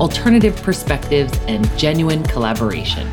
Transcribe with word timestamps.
alternative 0.00 0.56
perspectives, 0.62 1.38
and 1.46 1.68
genuine 1.78 2.22
collaboration. 2.24 3.10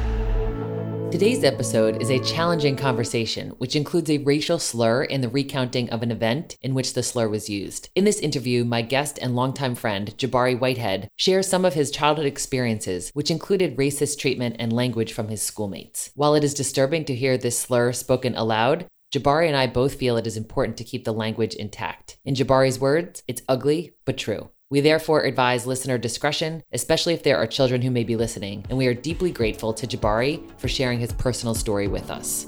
Today's 1.11 1.43
episode 1.43 2.01
is 2.01 2.11
a 2.11 2.23
challenging 2.23 2.75
conversation, 2.75 3.49
which 3.57 3.75
includes 3.75 4.11
a 4.11 4.19
racial 4.19 4.59
slur 4.59 5.03
in 5.03 5.21
the 5.21 5.29
recounting 5.29 5.89
of 5.89 6.03
an 6.03 6.11
event 6.11 6.55
in 6.61 6.75
which 6.75 6.93
the 6.93 7.01
slur 7.01 7.27
was 7.27 7.49
used. 7.49 7.89
In 7.95 8.05
this 8.05 8.19
interview, 8.19 8.63
my 8.63 8.83
guest 8.83 9.17
and 9.19 9.35
longtime 9.35 9.73
friend, 9.73 10.15
Jabari 10.17 10.57
Whitehead, 10.57 11.09
shares 11.15 11.47
some 11.47 11.65
of 11.65 11.73
his 11.73 11.89
childhood 11.89 12.27
experiences, 12.27 13.09
which 13.15 13.31
included 13.31 13.75
racist 13.75 14.19
treatment 14.19 14.57
and 14.59 14.71
language 14.71 15.11
from 15.11 15.29
his 15.29 15.41
schoolmates. 15.41 16.11
While 16.13 16.35
it 16.35 16.43
is 16.43 16.53
disturbing 16.53 17.05
to 17.05 17.15
hear 17.15 17.37
this 17.37 17.57
slur 17.57 17.91
spoken 17.91 18.35
aloud, 18.35 18.85
Jabari 19.11 19.47
and 19.47 19.57
I 19.57 19.65
both 19.65 19.95
feel 19.95 20.15
it 20.15 20.27
is 20.27 20.37
important 20.37 20.77
to 20.77 20.83
keep 20.83 21.05
the 21.05 21.13
language 21.13 21.55
intact. 21.55 22.19
In 22.23 22.35
Jabari's 22.35 22.79
words, 22.79 23.23
it's 23.27 23.41
ugly, 23.49 23.95
but 24.05 24.17
true. 24.17 24.51
We 24.71 24.81
therefore 24.81 25.23
advise 25.23 25.65
listener 25.65 25.97
discretion, 25.97 26.61
especially 26.73 27.15
if 27.15 27.23
there 27.23 27.37
are 27.37 27.47
children 27.47 27.81
who 27.81 27.89
may 27.89 28.03
be 28.03 28.15
listening, 28.15 28.63
and 28.69 28.77
we 28.77 28.85
are 28.85 28.93
deeply 28.93 29.31
grateful 29.31 29.73
to 29.73 29.87
Jabari 29.87 30.47
for 30.59 30.67
sharing 30.67 30.99
his 30.99 31.11
personal 31.11 31.55
story 31.55 31.87
with 31.87 32.11
us. 32.11 32.45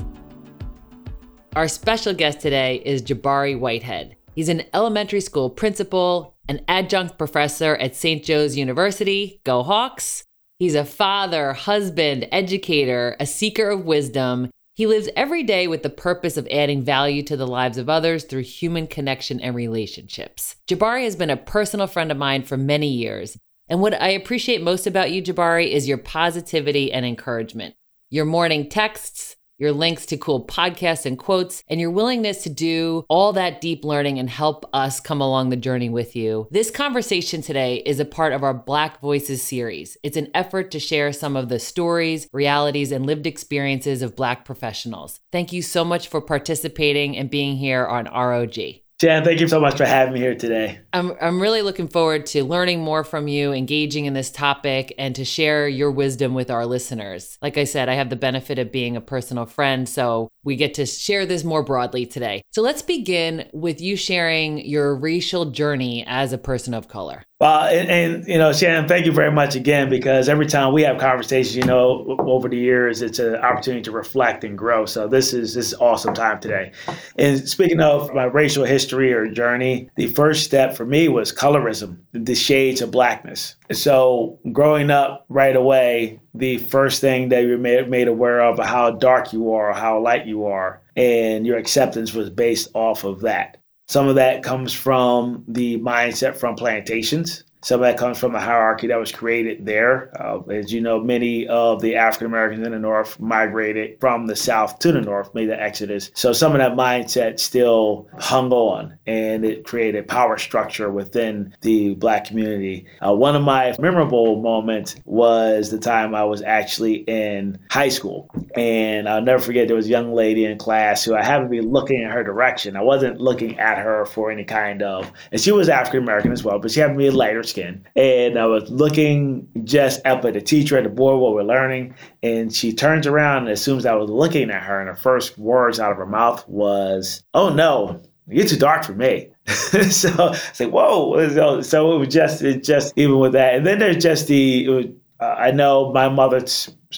Our 1.55 1.67
special 1.67 2.13
guest 2.13 2.39
today 2.39 2.75
is 2.85 3.01
Jabari 3.01 3.59
Whitehead. 3.59 4.17
He's 4.35 4.49
an 4.49 4.63
elementary 4.71 5.19
school 5.19 5.49
principal, 5.49 6.35
an 6.47 6.61
adjunct 6.67 7.17
professor 7.17 7.75
at 7.77 7.95
St. 7.95 8.23
Joe's 8.23 8.55
University, 8.55 9.41
Go 9.43 9.63
Hawks. 9.63 10.23
He's 10.59 10.75
a 10.75 10.85
father, 10.85 11.53
husband, 11.53 12.27
educator, 12.31 13.15
a 13.19 13.25
seeker 13.25 13.71
of 13.71 13.85
wisdom. 13.85 14.51
He 14.73 14.87
lives 14.87 15.09
every 15.15 15.43
day 15.43 15.67
with 15.67 15.83
the 15.83 15.89
purpose 15.89 16.37
of 16.37 16.47
adding 16.49 16.81
value 16.81 17.23
to 17.23 17.35
the 17.35 17.47
lives 17.47 17.77
of 17.77 17.89
others 17.89 18.23
through 18.23 18.43
human 18.43 18.87
connection 18.87 19.41
and 19.41 19.53
relationships. 19.53 20.55
Jabari 20.67 21.03
has 21.03 21.17
been 21.17 21.29
a 21.29 21.37
personal 21.37 21.87
friend 21.87 22.09
of 22.11 22.17
mine 22.17 22.43
for 22.43 22.55
many 22.55 22.87
years. 22.87 23.37
And 23.67 23.81
what 23.81 23.99
I 24.01 24.09
appreciate 24.09 24.61
most 24.61 24.87
about 24.87 25.11
you, 25.11 25.21
Jabari, 25.21 25.69
is 25.69 25.87
your 25.87 25.97
positivity 25.97 26.91
and 26.91 27.05
encouragement. 27.05 27.75
Your 28.09 28.25
morning 28.25 28.69
texts, 28.69 29.35
your 29.61 29.71
links 29.71 30.07
to 30.07 30.17
cool 30.17 30.43
podcasts 30.43 31.05
and 31.05 31.19
quotes, 31.19 31.63
and 31.69 31.79
your 31.79 31.91
willingness 31.91 32.41
to 32.43 32.49
do 32.49 33.05
all 33.07 33.31
that 33.31 33.61
deep 33.61 33.85
learning 33.85 34.17
and 34.17 34.27
help 34.27 34.65
us 34.73 34.99
come 34.99 35.21
along 35.21 35.49
the 35.49 35.55
journey 35.55 35.87
with 35.87 36.15
you. 36.15 36.47
This 36.49 36.71
conversation 36.71 37.43
today 37.43 37.77
is 37.85 37.99
a 37.99 38.05
part 38.05 38.33
of 38.33 38.41
our 38.41 38.55
Black 38.55 38.99
Voices 38.99 39.43
series. 39.43 39.97
It's 40.01 40.17
an 40.17 40.31
effort 40.33 40.71
to 40.71 40.79
share 40.79 41.13
some 41.13 41.35
of 41.35 41.47
the 41.47 41.59
stories, 41.59 42.27
realities, 42.33 42.91
and 42.91 43.05
lived 43.05 43.27
experiences 43.27 44.01
of 44.01 44.15
Black 44.15 44.45
professionals. 44.45 45.19
Thank 45.31 45.53
you 45.53 45.61
so 45.61 45.85
much 45.85 46.07
for 46.07 46.21
participating 46.21 47.15
and 47.15 47.29
being 47.29 47.57
here 47.57 47.85
on 47.85 48.05
ROG. 48.05 48.57
Jan, 49.01 49.23
thank 49.23 49.39
you 49.39 49.47
so 49.47 49.59
much 49.59 49.77
for 49.77 49.85
having 49.85 50.13
me 50.13 50.19
here 50.19 50.35
today. 50.35 50.79
I'm, 50.93 51.13
I'm 51.19 51.41
really 51.41 51.63
looking 51.63 51.87
forward 51.87 52.27
to 52.27 52.43
learning 52.43 52.81
more 52.81 53.03
from 53.03 53.27
you, 53.27 53.51
engaging 53.51 54.05
in 54.05 54.13
this 54.13 54.29
topic, 54.29 54.93
and 54.99 55.15
to 55.15 55.25
share 55.25 55.67
your 55.67 55.89
wisdom 55.89 56.35
with 56.35 56.51
our 56.51 56.67
listeners. 56.67 57.35
Like 57.41 57.57
I 57.57 57.63
said, 57.63 57.89
I 57.89 57.95
have 57.95 58.11
the 58.11 58.15
benefit 58.15 58.59
of 58.59 58.71
being 58.71 58.95
a 58.95 59.01
personal 59.01 59.47
friend, 59.47 59.89
so 59.89 60.29
we 60.43 60.55
get 60.55 60.75
to 60.75 60.85
share 60.85 61.25
this 61.25 61.43
more 61.43 61.63
broadly 61.63 62.05
today. 62.05 62.43
So 62.51 62.61
let's 62.61 62.83
begin 62.83 63.49
with 63.53 63.81
you 63.81 63.95
sharing 63.95 64.59
your 64.59 64.95
racial 64.95 65.45
journey 65.45 66.05
as 66.05 66.31
a 66.31 66.37
person 66.37 66.75
of 66.75 66.87
color. 66.87 67.23
Well, 67.41 67.63
and, 67.63 67.89
and, 67.89 68.27
you 68.27 68.37
know, 68.37 68.53
Shannon, 68.53 68.87
thank 68.87 69.07
you 69.07 69.11
very 69.11 69.31
much 69.31 69.55
again 69.55 69.89
because 69.89 70.29
every 70.29 70.45
time 70.45 70.73
we 70.73 70.83
have 70.83 70.99
conversations, 70.99 71.55
you 71.55 71.63
know, 71.63 72.15
over 72.19 72.47
the 72.47 72.55
years, 72.55 73.01
it's 73.01 73.17
an 73.17 73.37
opportunity 73.37 73.81
to 73.81 73.91
reflect 73.91 74.43
and 74.43 74.55
grow. 74.55 74.85
So 74.85 75.07
this 75.07 75.33
is 75.33 75.55
this 75.55 75.69
is 75.69 75.73
awesome 75.79 76.13
time 76.13 76.39
today. 76.39 76.71
And 77.17 77.49
speaking 77.49 77.81
of 77.81 78.13
my 78.13 78.25
racial 78.25 78.63
history 78.63 79.11
or 79.11 79.27
journey, 79.27 79.89
the 79.95 80.05
first 80.09 80.43
step 80.43 80.77
for 80.77 80.85
me 80.85 81.07
was 81.07 81.33
colorism, 81.33 81.97
the 82.11 82.35
shades 82.35 82.79
of 82.79 82.91
blackness. 82.91 83.55
So 83.71 84.37
growing 84.51 84.91
up 84.91 85.25
right 85.27 85.55
away, 85.55 86.19
the 86.35 86.59
first 86.59 87.01
thing 87.01 87.29
that 87.29 87.41
you're 87.41 87.57
made, 87.57 87.89
made 87.89 88.07
aware 88.07 88.41
of 88.41 88.59
how 88.59 88.91
dark 88.91 89.33
you 89.33 89.51
are, 89.51 89.73
how 89.73 89.99
light 89.99 90.27
you 90.27 90.45
are, 90.45 90.79
and 90.95 91.47
your 91.47 91.57
acceptance 91.57 92.13
was 92.13 92.29
based 92.29 92.69
off 92.75 93.03
of 93.03 93.21
that. 93.21 93.57
Some 93.91 94.07
of 94.07 94.15
that 94.15 94.41
comes 94.41 94.71
from 94.71 95.43
the 95.49 95.77
mindset 95.79 96.37
from 96.37 96.55
plantations. 96.55 97.43
Some 97.63 97.81
of 97.81 97.87
that 97.87 97.97
comes 97.97 98.17
from 98.17 98.33
the 98.33 98.39
hierarchy 98.39 98.87
that 98.87 98.99
was 98.99 99.11
created 99.11 99.65
there. 99.65 100.11
Uh, 100.19 100.41
as 100.49 100.73
you 100.73 100.81
know, 100.81 100.99
many 100.99 101.47
of 101.47 101.81
the 101.81 101.95
African 101.95 102.27
Americans 102.27 102.65
in 102.65 102.71
the 102.71 102.79
North 102.79 103.19
migrated 103.19 103.99
from 103.99 104.25
the 104.25 104.35
South 104.35 104.79
to 104.79 104.91
the 104.91 105.01
North, 105.01 105.33
made 105.35 105.49
the 105.49 105.61
exodus. 105.61 106.09
So 106.15 106.33
some 106.33 106.53
of 106.53 106.57
that 106.57 106.73
mindset 106.73 107.39
still 107.39 108.07
hung 108.19 108.51
on 108.51 108.97
and 109.05 109.45
it 109.45 109.63
created 109.63 110.07
power 110.07 110.37
structure 110.37 110.91
within 110.91 111.55
the 111.61 111.93
Black 111.95 112.25
community. 112.25 112.87
Uh, 113.05 113.13
one 113.13 113.35
of 113.35 113.43
my 113.43 113.75
memorable 113.79 114.41
moments 114.41 114.95
was 115.05 115.69
the 115.69 115.77
time 115.77 116.15
I 116.15 116.23
was 116.23 116.41
actually 116.41 116.95
in 117.07 117.59
high 117.69 117.89
school. 117.89 118.29
And 118.55 119.07
I'll 119.07 119.21
never 119.21 119.41
forget, 119.41 119.67
there 119.67 119.77
was 119.77 119.85
a 119.85 119.89
young 119.89 120.13
lady 120.13 120.45
in 120.45 120.57
class 120.57 121.03
who 121.03 121.15
I 121.15 121.23
happened 121.23 121.51
to 121.51 121.61
be 121.61 121.65
looking 121.65 122.01
in 122.01 122.09
her 122.09 122.23
direction. 122.23 122.75
I 122.75 122.81
wasn't 122.81 123.21
looking 123.21 123.59
at 123.59 123.77
her 123.77 124.05
for 124.05 124.31
any 124.31 124.43
kind 124.43 124.81
of, 124.81 125.11
and 125.31 125.39
she 125.39 125.51
was 125.51 125.69
African 125.69 126.03
American 126.03 126.31
as 126.31 126.43
well, 126.43 126.59
but 126.59 126.71
she 126.71 126.79
happened 126.79 126.99
to 126.99 127.05
be 127.05 127.09
lighter 127.11 127.43
skin. 127.51 127.85
And 127.95 128.39
I 128.39 128.45
was 128.45 128.69
looking 128.71 129.47
just 129.63 130.03
up 130.05 130.25
at 130.25 130.33
the 130.33 130.41
teacher 130.41 130.77
at 130.77 130.83
the 130.83 130.89
board, 130.89 131.19
what 131.19 131.33
we're 131.33 131.43
learning. 131.43 131.93
And 132.23 132.53
she 132.53 132.73
turns 132.73 133.05
around 133.05 133.43
and 133.43 133.49
assumes 133.49 133.85
I 133.85 133.93
was 133.93 134.09
looking 134.09 134.49
at 134.49 134.63
her. 134.63 134.79
And 134.79 134.89
her 134.89 134.95
first 134.95 135.37
words 135.37 135.79
out 135.79 135.91
of 135.91 135.97
her 135.97 136.05
mouth 136.05 136.47
was, 136.47 137.23
Oh 137.33 137.53
no, 137.53 138.01
you're 138.27 138.47
too 138.47 138.57
dark 138.57 138.83
for 138.83 138.93
me. 138.93 139.29
so 139.47 140.31
it's 140.31 140.59
like, 140.59 140.71
whoa. 140.71 141.29
So, 141.29 141.61
so 141.61 141.95
it 141.95 141.99
was 141.99 142.13
just, 142.13 142.41
it 142.41 142.63
just, 142.63 142.93
even 142.95 143.19
with 143.19 143.33
that. 143.33 143.55
And 143.55 143.65
then 143.65 143.79
there's 143.79 144.01
just 144.01 144.27
the, 144.27 144.67
was, 144.67 144.85
uh, 145.19 145.35
I 145.37 145.51
know 145.51 145.91
my 145.91 146.09
mother 146.09 146.41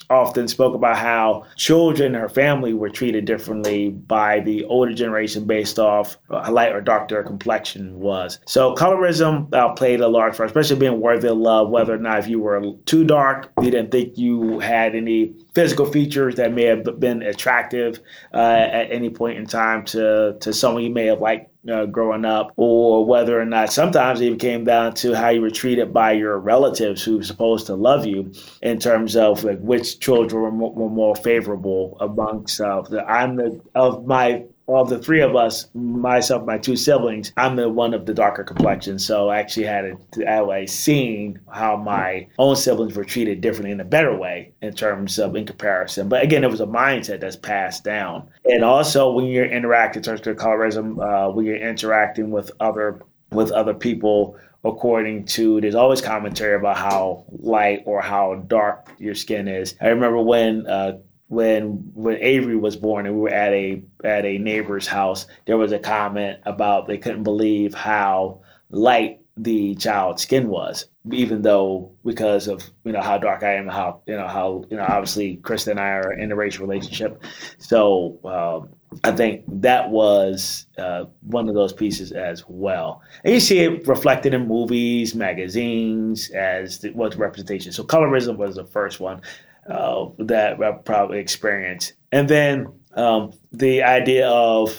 often 0.10 0.48
spoke 0.48 0.76
about 0.76 0.98
how 0.98 1.46
children, 1.56 2.14
her 2.14 2.30
family 2.30 2.74
were 2.74 2.90
treated 2.90 3.26
differently 3.26 3.90
by 3.90 4.40
the 4.42 4.64
older 4.66 4.94
generation 4.94 5.46
based 5.46 5.80
off 5.80 6.18
how 6.30 6.52
light 6.52 6.74
or 6.74 6.82
dark 6.82 7.10
their 7.10 7.24
complexion 7.24 8.00
was. 8.00 8.40
So 8.46 8.76
colorism 8.76 9.54
uh, 9.54 9.74
played 9.74 10.02
a 10.02 10.08
large 10.08 10.38
part, 10.38 10.50
especially 10.50 10.78
being 10.78 11.00
worthy 11.00 11.28
of 11.28 11.38
love, 11.38 11.70
whether 11.70 11.94
or 11.94 11.98
not 11.98 12.20
if 12.20 12.28
you 12.28 12.40
were 12.40 12.74
too 12.86 13.04
dark, 13.04 13.52
you 13.62 13.72
didn't 13.72 13.92
think 13.92 14.18
you 14.18 14.60
had 14.60 14.96
any 14.96 15.34
physical 15.54 15.86
features 15.86 16.36
that 16.36 16.54
may 16.54 16.64
have 16.64 17.00
been 17.00 17.22
attractive 17.22 18.00
uh, 18.34 18.38
at 18.38 18.92
any 18.92 19.10
point 19.10 19.38
in 19.38 19.46
time 19.46 19.86
to, 19.86 20.36
to 20.40 20.54
someone 20.54 20.84
you 20.84 20.90
may 20.90 21.06
have 21.06 21.22
liked 21.22 21.53
uh, 21.72 21.86
growing 21.86 22.26
up, 22.26 22.52
or 22.58 23.06
whether 23.06 23.40
or 23.40 23.46
not 23.46 23.72
sometimes 23.72 24.20
it 24.20 24.26
even 24.26 24.40
came 24.40 24.64
down 24.64 24.94
to 24.96 25.14
how 25.14 25.30
you 25.30 25.42
were 25.42 25.50
treated 25.50 25.94
by 25.94 26.12
your 26.12 26.38
relatives 26.40 27.04
who 27.04 27.18
were 27.18 27.24
supposed 27.24 27.68
to 27.68 27.76
love 27.76 28.06
you 28.06 28.32
in 28.62 28.80
terms 28.80 29.16
of 29.16 29.44
like 29.44 29.60
which 29.60 30.00
children 30.00 30.42
were 30.42 30.52
more, 30.52 30.74
were 30.74 30.90
more 30.90 31.16
favorable 31.16 31.98
amongst 32.00 32.60
uh, 32.60 32.82
the, 32.82 33.06
I'm 33.06 33.36
the 33.36 33.62
of 33.76 34.06
my 34.06 34.44
of 34.68 34.90
the 34.90 35.00
three 35.00 35.22
of 35.22 35.36
us, 35.36 35.68
myself, 35.74 36.46
my 36.46 36.58
two 36.58 36.76
siblings, 36.76 37.34
I'm 37.36 37.56
the 37.56 37.70
one 37.70 37.94
of 37.94 38.06
the 38.06 38.14
darker 38.14 38.44
complexion. 38.44 38.98
So 38.98 39.30
I 39.30 39.40
actually 39.40 39.66
had 39.66 39.98
to 40.14 40.30
I 40.30 40.66
seeing 40.66 41.40
how 41.52 41.76
my 41.78 42.28
own 42.40 42.56
siblings 42.56 42.96
were 42.96 43.04
treated 43.04 43.42
differently 43.42 43.72
in 43.72 43.80
a 43.80 43.86
better 43.86 44.16
way 44.16 44.54
in 44.62 44.74
terms 44.74 45.20
of 45.20 45.36
in 45.36 45.46
comparison. 45.46 46.08
But 46.08 46.24
again, 46.24 46.44
it 46.44 46.52
was 46.52 46.62
a 46.62 46.66
mindset 46.66 47.20
that's 47.20 47.36
passed 47.36 47.84
down. 47.84 48.30
And 48.46 48.64
also 48.64 49.12
when 49.12 49.26
you're 49.26 49.46
interacting 49.46 50.00
in 50.00 50.04
terms 50.04 50.26
of 50.26 50.38
colorism, 50.38 50.98
uh, 51.00 51.32
when 51.32 51.46
you're 51.46 51.56
interacting 51.58 52.32
with 52.32 52.52
other 52.60 53.02
with 53.32 53.52
other 53.52 53.74
people 53.74 54.38
according 54.64 55.26
to 55.26 55.60
there's 55.60 55.76
always 55.76 56.02
commentary 56.02 56.56
about 56.56 56.78
how 56.78 57.26
light 57.30 57.84
or 57.86 58.02
how 58.02 58.36
dark 58.48 58.90
your 58.98 59.16
skin 59.16 59.48
is. 59.48 59.76
I 59.82 59.88
remember 59.88 60.22
when 60.22 60.66
uh, 60.68 61.00
when 61.28 61.92
when 61.94 62.18
Avery 62.18 62.56
was 62.56 62.76
born 62.76 63.06
and 63.06 63.16
we 63.16 63.22
were 63.22 63.30
at 63.30 63.54
a 63.54 63.82
at 64.04 64.26
a 64.26 64.38
neighbor's 64.38 64.88
house, 64.88 65.26
there 65.46 65.58
was 65.58 65.72
a 65.72 65.80
comment 65.80 66.40
about 66.46 66.88
they 66.88 66.98
couldn't 66.98 67.24
believe 67.24 67.74
how 67.74 68.42
light 68.70 69.20
the 69.36 69.74
child's 69.76 70.22
skin 70.22 70.48
was, 70.48 70.86
even 71.12 71.42
though 71.42 71.92
because 72.06 72.48
of 72.48 72.64
you 72.84 72.92
know 72.92 73.02
how 73.02 73.18
dark 73.18 73.44
I 73.44 73.56
am, 73.56 73.68
how 73.68 74.02
you 74.06 74.16
know 74.16 74.28
how 74.28 74.66
you 74.70 74.78
know 74.78 74.86
obviously 74.88 75.38
Krista 75.38 75.70
and 75.70 75.80
I 75.80 75.90
are 75.90 76.14
in 76.14 76.32
a 76.32 76.36
racial 76.36 76.68
relationship, 76.68 77.24
so 77.58 78.20
um, 78.26 78.70
I 79.04 79.12
think 79.12 79.44
that 79.48 79.90
was 79.90 80.68
uh, 80.78 81.06
one 81.22 81.50
of 81.50 81.56
those 81.56 81.74
pieces 81.74 82.12
as 82.12 82.44
well. 82.48 83.02
And 83.24 83.34
you 83.34 83.40
see 83.40 83.60
it 83.60 83.88
reflected 83.88 84.34
in 84.34 84.48
movies, 84.48 85.16
magazines, 85.16 86.30
as 86.30 86.80
the, 86.80 86.92
what 86.92 87.16
representation. 87.16 87.72
So 87.72 87.84
colorism 87.84 88.38
was 88.38 88.56
the 88.56 88.66
first 88.66 89.00
one. 89.00 89.22
Uh, 89.70 90.06
that 90.20 90.62
I 90.62 90.72
probably 90.72 91.20
experienced. 91.20 91.94
And 92.12 92.28
then 92.28 92.68
um, 92.94 93.32
the 93.52 93.84
idea 93.84 94.28
of 94.28 94.78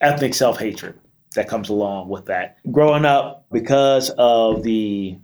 ethnic 0.00 0.34
self 0.34 0.58
hatred 0.58 0.98
that 1.34 1.48
comes 1.48 1.68
along 1.68 2.08
with 2.08 2.26
that. 2.26 2.56
Growing 2.70 3.04
up, 3.04 3.46
because 3.50 4.10
of 4.18 4.62
the 4.62 5.18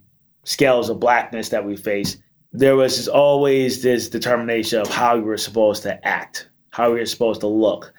scales 0.44 0.88
of 0.88 1.00
blackness 1.00 1.50
that 1.50 1.64
we 1.64 1.76
face, 1.76 2.16
there 2.52 2.76
was 2.76 3.06
always 3.08 3.82
this 3.82 4.08
determination 4.08 4.80
of 4.80 4.88
how 4.88 5.14
you 5.14 5.22
were 5.22 5.36
supposed 5.36 5.82
to 5.84 6.06
act, 6.06 6.48
how 6.70 6.88
you 6.88 6.94
were 6.94 7.06
supposed 7.06 7.40
to 7.40 7.46
look, 7.46 7.92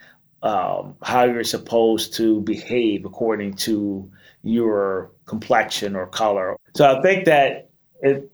um, 0.44 0.96
how 1.04 1.24
you're 1.24 1.44
supposed 1.44 2.14
to 2.16 2.42
behave 2.42 3.06
according 3.06 3.54
to 3.54 4.12
your 4.44 5.12
complexion 5.26 5.96
or 5.96 6.08
color. 6.08 6.58
So 6.76 6.98
I 6.98 7.02
think 7.02 7.26
that 7.26 7.70
it 8.02 8.30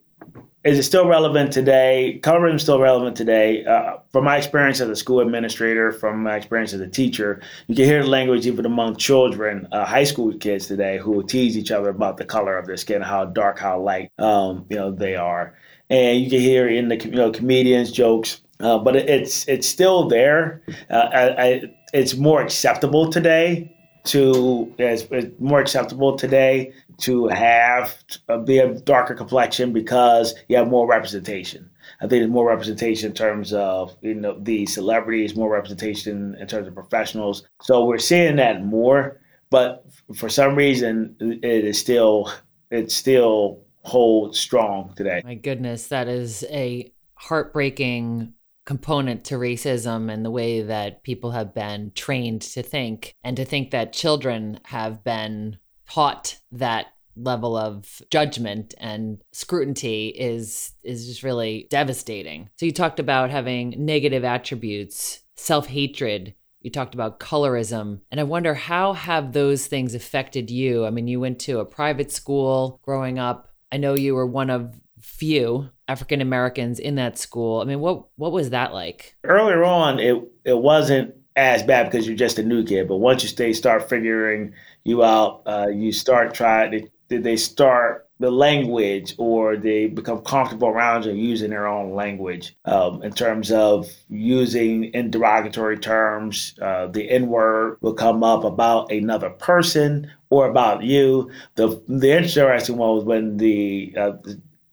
is 0.67 0.77
it 0.77 0.83
still 0.83 1.07
relevant 1.07 1.53
today? 1.53 2.19
Colorism 2.21 2.55
is 2.55 2.61
still 2.61 2.79
relevant 2.79 3.15
today. 3.15 3.63
Uh, 3.63 3.97
from 4.11 4.25
my 4.25 4.35
experience 4.35 4.81
as 4.81 4.89
a 4.89 4.95
school 4.97 5.21
administrator, 5.21 5.93
from 5.93 6.23
my 6.23 6.35
experience 6.35 6.73
as 6.73 6.81
a 6.81 6.87
teacher, 6.87 7.41
you 7.67 7.75
can 7.75 7.85
hear 7.85 8.03
the 8.03 8.09
language 8.09 8.45
even 8.45 8.65
among 8.65 8.97
children, 8.97 9.65
uh, 9.71 9.85
high 9.85 10.03
school 10.03 10.37
kids 10.37 10.67
today, 10.67 10.97
who 10.97 11.11
will 11.11 11.23
tease 11.23 11.57
each 11.57 11.71
other 11.71 11.87
about 11.87 12.17
the 12.17 12.25
color 12.25 12.57
of 12.57 12.67
their 12.67 12.75
skin, 12.75 13.01
how 13.01 13.23
dark, 13.23 13.57
how 13.57 13.79
light, 13.79 14.11
um, 14.19 14.65
you 14.69 14.75
know, 14.75 14.91
they 14.91 15.15
are. 15.15 15.57
And 15.89 16.19
you 16.19 16.29
can 16.29 16.41
hear 16.41 16.67
in 16.67 16.89
the 16.89 16.97
you 16.97 17.11
know 17.11 17.31
comedians 17.31 17.89
jokes, 17.89 18.41
uh, 18.59 18.77
but 18.77 18.97
it, 18.97 19.07
it's 19.07 19.47
it's 19.47 19.69
still 19.69 20.09
there. 20.09 20.61
Uh, 20.89 20.95
I, 21.13 21.43
I, 21.43 21.61
it's 21.93 22.15
more 22.15 22.41
acceptable 22.41 23.09
today 23.09 23.73
to 24.07 24.73
it's 24.77 25.07
more 25.39 25.59
acceptable 25.59 26.17
today 26.17 26.73
to 26.99 27.27
have 27.27 27.97
a, 28.27 28.39
be 28.39 28.59
a 28.59 28.73
darker 28.73 29.13
complexion 29.13 29.73
because 29.73 30.33
you 30.47 30.57
have 30.57 30.67
more 30.67 30.87
representation. 30.87 31.69
I 31.99 32.01
think 32.01 32.21
there's 32.21 32.29
more 32.29 32.47
representation 32.47 33.11
in 33.11 33.15
terms 33.15 33.53
of 33.53 33.95
you 34.01 34.15
know 34.15 34.39
the 34.39 34.65
celebrities, 34.65 35.35
more 35.35 35.51
representation 35.51 36.35
in 36.39 36.47
terms 36.47 36.67
of 36.67 36.73
professionals. 36.73 37.47
So 37.61 37.85
we're 37.85 37.97
seeing 37.97 38.37
that 38.37 38.63
more, 38.63 39.19
but 39.49 39.85
for 40.15 40.29
some 40.29 40.55
reason 40.55 41.15
it 41.19 41.65
is 41.65 41.79
still 41.79 42.31
it 42.71 42.91
still 42.91 43.61
holds 43.81 44.39
strong 44.39 44.93
today. 44.95 45.21
My 45.23 45.35
goodness, 45.35 45.87
that 45.87 46.07
is 46.07 46.43
a 46.49 46.91
heartbreaking 47.15 48.33
component 48.67 49.23
to 49.23 49.35
racism 49.35 50.11
and 50.11 50.23
the 50.23 50.29
way 50.29 50.61
that 50.61 51.01
people 51.01 51.31
have 51.31 51.55
been 51.55 51.91
trained 51.95 52.41
to 52.41 52.61
think 52.61 53.15
and 53.23 53.37
to 53.37 53.45
think 53.45 53.71
that 53.71 53.93
children 53.93 54.59
have 54.65 55.03
been 55.05 55.57
taught 55.89 56.37
that 56.51 56.87
level 57.15 57.57
of 57.57 58.01
judgment 58.11 58.75
and 58.77 59.23
scrutiny 59.31 60.09
is 60.09 60.73
is 60.83 61.07
just 61.07 61.23
really 61.23 61.65
devastating. 61.71 62.49
So 62.57 62.65
you 62.65 62.73
talked 62.73 62.99
about 62.99 63.31
having 63.31 63.73
negative 63.77 64.23
attributes, 64.23 65.21
self-hatred, 65.37 66.35
you 66.61 66.69
talked 66.69 66.93
about 66.93 67.21
colorism, 67.21 68.01
and 68.11 68.19
I 68.19 68.23
wonder 68.23 68.53
how 68.53 68.93
have 68.93 69.31
those 69.31 69.67
things 69.67 69.95
affected 69.95 70.51
you? 70.51 70.85
I 70.85 70.89
mean, 70.89 71.07
you 71.07 71.21
went 71.21 71.39
to 71.41 71.59
a 71.59 71.65
private 71.65 72.11
school 72.11 72.79
growing 72.83 73.17
up. 73.17 73.49
I 73.71 73.77
know 73.77 73.95
you 73.95 74.13
were 74.13 74.27
one 74.27 74.49
of 74.49 74.79
few 75.07 75.69
African 75.87 76.21
Americans 76.21 76.79
in 76.79 76.95
that 76.95 77.17
school. 77.17 77.61
I 77.61 77.65
mean, 77.65 77.79
what 77.79 78.07
what 78.17 78.31
was 78.31 78.49
that 78.49 78.73
like? 78.73 79.15
Earlier 79.23 79.63
on, 79.63 79.99
it 79.99 80.21
it 80.43 80.57
wasn't 80.57 81.15
as 81.35 81.63
bad 81.63 81.89
because 81.89 82.05
you're 82.05 82.15
just 82.15 82.39
a 82.39 82.43
new 82.43 82.63
kid. 82.63 82.87
But 82.87 82.97
once 82.97 83.23
you 83.23 83.29
stay, 83.29 83.53
start 83.53 83.87
figuring 83.87 84.53
you 84.83 85.03
out, 85.03 85.43
uh, 85.45 85.67
you 85.73 85.91
start 85.91 86.33
trying. 86.33 86.89
They, 87.09 87.17
they 87.17 87.37
start 87.37 88.09
the 88.19 88.31
language, 88.31 89.15
or 89.17 89.55
they 89.55 89.85
become 89.85 90.21
comfortable 90.21 90.67
around 90.67 91.05
you 91.05 91.13
using 91.13 91.51
their 91.51 91.67
own 91.67 91.93
language. 91.93 92.55
Um, 92.65 93.01
in 93.03 93.13
terms 93.13 93.51
of 93.51 93.87
using 94.09 94.85
in 94.85 95.11
derogatory 95.11 95.77
terms, 95.77 96.55
uh, 96.61 96.87
the 96.87 97.09
N 97.09 97.27
word 97.27 97.77
will 97.81 97.93
come 97.93 98.23
up 98.23 98.43
about 98.43 98.91
another 98.91 99.29
person 99.29 100.11
or 100.29 100.49
about 100.49 100.83
you. 100.83 101.31
The 101.55 101.81
the 101.87 102.11
interesting 102.11 102.77
one 102.77 102.95
was 102.95 103.03
when 103.05 103.37
the 103.37 103.93
uh, 103.97 104.13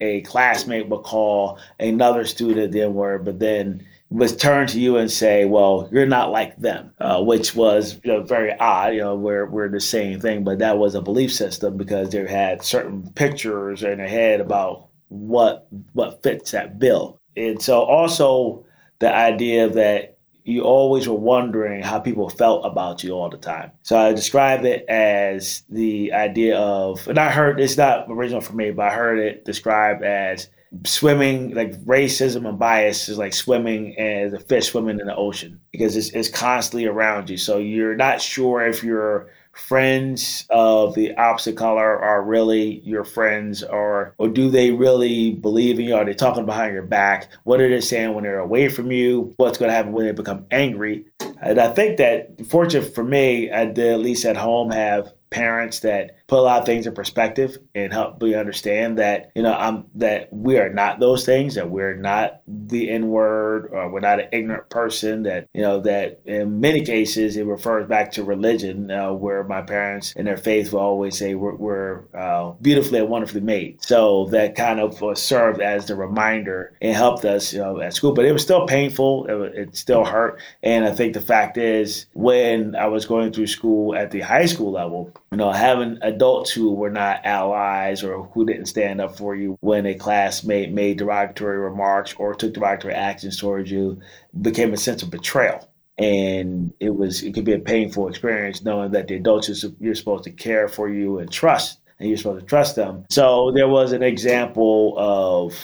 a 0.01 0.21
classmate 0.21 0.89
would 0.89 1.03
call 1.03 1.59
another 1.79 2.25
student 2.25 2.71
the 2.71 2.81
N 2.81 2.93
word, 2.93 3.25
but 3.25 3.39
then 3.39 3.85
was 4.09 4.35
turn 4.35 4.67
to 4.67 4.79
you 4.79 4.97
and 4.97 5.11
say, 5.11 5.45
"Well, 5.45 5.89
you're 5.91 6.05
not 6.05 6.31
like 6.31 6.57
them," 6.57 6.91
uh, 6.99 7.21
which 7.23 7.55
was 7.55 7.99
you 8.03 8.13
know, 8.13 8.21
very 8.21 8.53
odd. 8.59 8.93
You 8.93 9.01
know, 9.01 9.15
we're 9.15 9.45
we're 9.45 9.69
the 9.69 9.79
same 9.79 10.19
thing, 10.19 10.43
but 10.43 10.59
that 10.59 10.77
was 10.77 10.95
a 10.95 11.01
belief 11.01 11.33
system 11.33 11.77
because 11.77 12.09
they 12.09 12.27
had 12.27 12.63
certain 12.63 13.09
pictures 13.15 13.83
in 13.83 13.97
their 13.97 14.07
head 14.07 14.41
about 14.41 14.87
what 15.09 15.67
what 15.93 16.23
fits 16.23 16.51
that 16.51 16.79
bill, 16.79 17.19
and 17.35 17.61
so 17.61 17.81
also 17.81 18.65
the 18.99 19.13
idea 19.13 19.69
that 19.69 20.14
you 20.45 20.61
always 20.61 21.07
were 21.07 21.15
wondering 21.15 21.81
how 21.81 21.99
people 21.99 22.29
felt 22.29 22.65
about 22.65 23.03
you 23.03 23.13
all 23.13 23.29
the 23.29 23.37
time. 23.37 23.71
So 23.81 23.97
I 23.97 24.13
describe 24.13 24.63
it 24.63 24.85
as 24.87 25.63
the 25.69 26.13
idea 26.13 26.57
of, 26.59 27.07
and 27.07 27.17
I 27.17 27.31
heard 27.31 27.59
it's 27.59 27.77
not 27.77 28.05
original 28.09 28.41
for 28.41 28.53
me, 28.53 28.69
but 28.69 28.85
I 28.85 28.93
heard 28.93 29.17
it 29.17 29.43
described 29.43 30.03
as 30.03 30.47
swimming, 30.85 31.55
like 31.55 31.73
racism 31.85 32.47
and 32.47 32.59
bias 32.59 33.09
is 33.09 33.17
like 33.17 33.33
swimming 33.33 33.97
as 33.97 34.33
a 34.33 34.39
fish 34.39 34.67
swimming 34.67 34.99
in 34.99 35.07
the 35.07 35.15
ocean 35.15 35.59
because 35.71 35.95
it's, 35.95 36.09
it's 36.09 36.29
constantly 36.29 36.85
around 36.85 37.27
you. 37.27 37.37
So 37.37 37.57
you're 37.57 37.95
not 37.95 38.21
sure 38.21 38.61
if 38.67 38.83
you're 38.83 39.29
friends 39.55 40.45
of 40.49 40.95
the 40.95 41.15
opposite 41.15 41.55
color 41.55 41.99
are 41.99 42.21
really 42.21 42.81
your 42.83 43.03
friends 43.03 43.63
or 43.63 44.13
or 44.17 44.29
do 44.29 44.49
they 44.49 44.71
really 44.71 45.33
believe 45.33 45.79
in 45.79 45.85
you? 45.85 45.95
Are 45.95 46.05
they 46.05 46.13
talking 46.13 46.45
behind 46.45 46.73
your 46.73 46.83
back? 46.83 47.29
What 47.43 47.61
are 47.61 47.69
they 47.69 47.81
saying 47.81 48.13
when 48.13 48.23
they're 48.23 48.39
away 48.39 48.69
from 48.69 48.91
you? 48.91 49.33
What's 49.37 49.57
going 49.57 49.69
to 49.69 49.75
happen 49.75 49.93
when 49.93 50.05
they 50.05 50.11
become 50.11 50.45
angry? 50.51 51.05
And 51.41 51.59
i 51.59 51.71
think 51.71 51.97
that 51.97 52.45
fortunate 52.47 52.95
for 52.95 53.03
me 53.03 53.51
i 53.51 53.65
did 53.65 53.93
at 53.93 53.99
least 53.99 54.25
at 54.25 54.37
home 54.37 54.71
have 54.71 55.13
parents 55.35 55.81
that 55.81 56.15
put 56.27 56.39
a 56.39 56.41
lot 56.41 56.61
of 56.61 56.65
things 56.65 56.87
in 56.87 56.93
perspective 56.93 57.57
and 57.75 57.91
help 57.91 58.21
me 58.21 58.33
understand 58.33 58.97
that 58.97 59.33
you 59.35 59.43
know 59.43 59.53
I'm 59.53 59.85
that 59.95 60.31
we 60.31 60.57
are 60.57 60.71
not 60.71 61.01
those 61.01 61.25
things 61.25 61.55
that 61.55 61.69
we're 61.69 61.97
not 61.97 62.41
the 62.47 62.89
N 62.89 63.09
word 63.09 63.67
or 63.73 63.91
we're 63.91 63.99
not 63.99 64.21
an 64.21 64.29
ignorant 64.31 64.69
person 64.69 65.23
that 65.23 65.49
you 65.53 65.61
know 65.61 65.81
that 65.81 66.21
in 66.23 66.61
many 66.61 66.85
cases 66.85 67.35
it 67.35 67.45
refers 67.45 67.85
back 67.89 68.13
to 68.13 68.23
religion 68.23 68.89
uh, 68.89 69.11
where 69.11 69.43
my 69.43 69.61
parents 69.61 70.13
and 70.15 70.25
their 70.25 70.37
faith 70.37 70.71
will 70.71 70.79
always 70.79 71.17
say 71.17 71.35
we're, 71.35 71.55
we're 71.55 72.05
uh, 72.13 72.51
beautifully 72.61 72.99
and 72.99 73.09
wonderfully 73.09 73.41
made. 73.41 73.83
So 73.83 74.27
that 74.31 74.55
kind 74.55 74.79
of 74.79 75.17
served 75.17 75.59
as 75.59 75.87
the 75.87 75.97
reminder 75.97 76.77
and 76.81 76.95
helped 76.95 77.25
us 77.25 77.51
you 77.51 77.59
know 77.59 77.81
at 77.81 77.93
school 77.93 78.13
but 78.13 78.23
it 78.23 78.31
was 78.31 78.41
still 78.41 78.65
painful 78.65 79.25
it, 79.27 79.57
it 79.57 79.75
still 79.75 80.05
hurt. 80.05 80.39
And 80.63 80.85
I 80.85 80.91
think 80.91 81.13
the 81.13 81.19
fact 81.19 81.57
is 81.57 82.05
when 82.13 82.73
I 82.77 82.87
was 82.87 83.05
going 83.05 83.33
through 83.33 83.47
school 83.47 83.95
at 83.95 84.11
the 84.11 84.21
high 84.21 84.45
school 84.45 84.71
level 84.71 85.11
you 85.31 85.37
know, 85.37 85.51
having 85.51 85.97
adults 86.01 86.51
who 86.51 86.73
were 86.73 86.89
not 86.89 87.25
allies 87.25 88.03
or 88.03 88.23
who 88.23 88.45
didn't 88.45 88.67
stand 88.67 89.01
up 89.01 89.17
for 89.17 89.35
you 89.35 89.57
when 89.59 89.85
a 89.85 89.95
classmate 89.95 90.71
made 90.71 90.97
derogatory 90.97 91.57
remarks 91.57 92.13
or 92.17 92.33
took 92.35 92.53
derogatory 92.53 92.93
actions 92.93 93.37
towards 93.37 93.69
you 93.71 93.99
became 94.41 94.73
a 94.73 94.77
sense 94.77 95.03
of 95.03 95.09
betrayal. 95.09 95.69
And 95.97 96.73
it 96.79 96.95
was 96.95 97.23
it 97.23 97.33
could 97.33 97.45
be 97.45 97.53
a 97.53 97.59
painful 97.59 98.07
experience 98.07 98.63
knowing 98.63 98.91
that 98.91 99.07
the 99.07 99.15
adults 99.15 99.65
you're 99.79 99.95
supposed 99.95 100.25
to 100.25 100.31
care 100.31 100.67
for 100.67 100.89
you 100.89 101.19
and 101.19 101.31
trust, 101.31 101.79
and 101.99 102.09
you're 102.09 102.17
supposed 102.17 102.41
to 102.41 102.45
trust 102.45 102.75
them. 102.75 103.05
So 103.09 103.51
there 103.51 103.69
was 103.69 103.93
an 103.93 104.03
example 104.03 104.95
of 104.97 105.57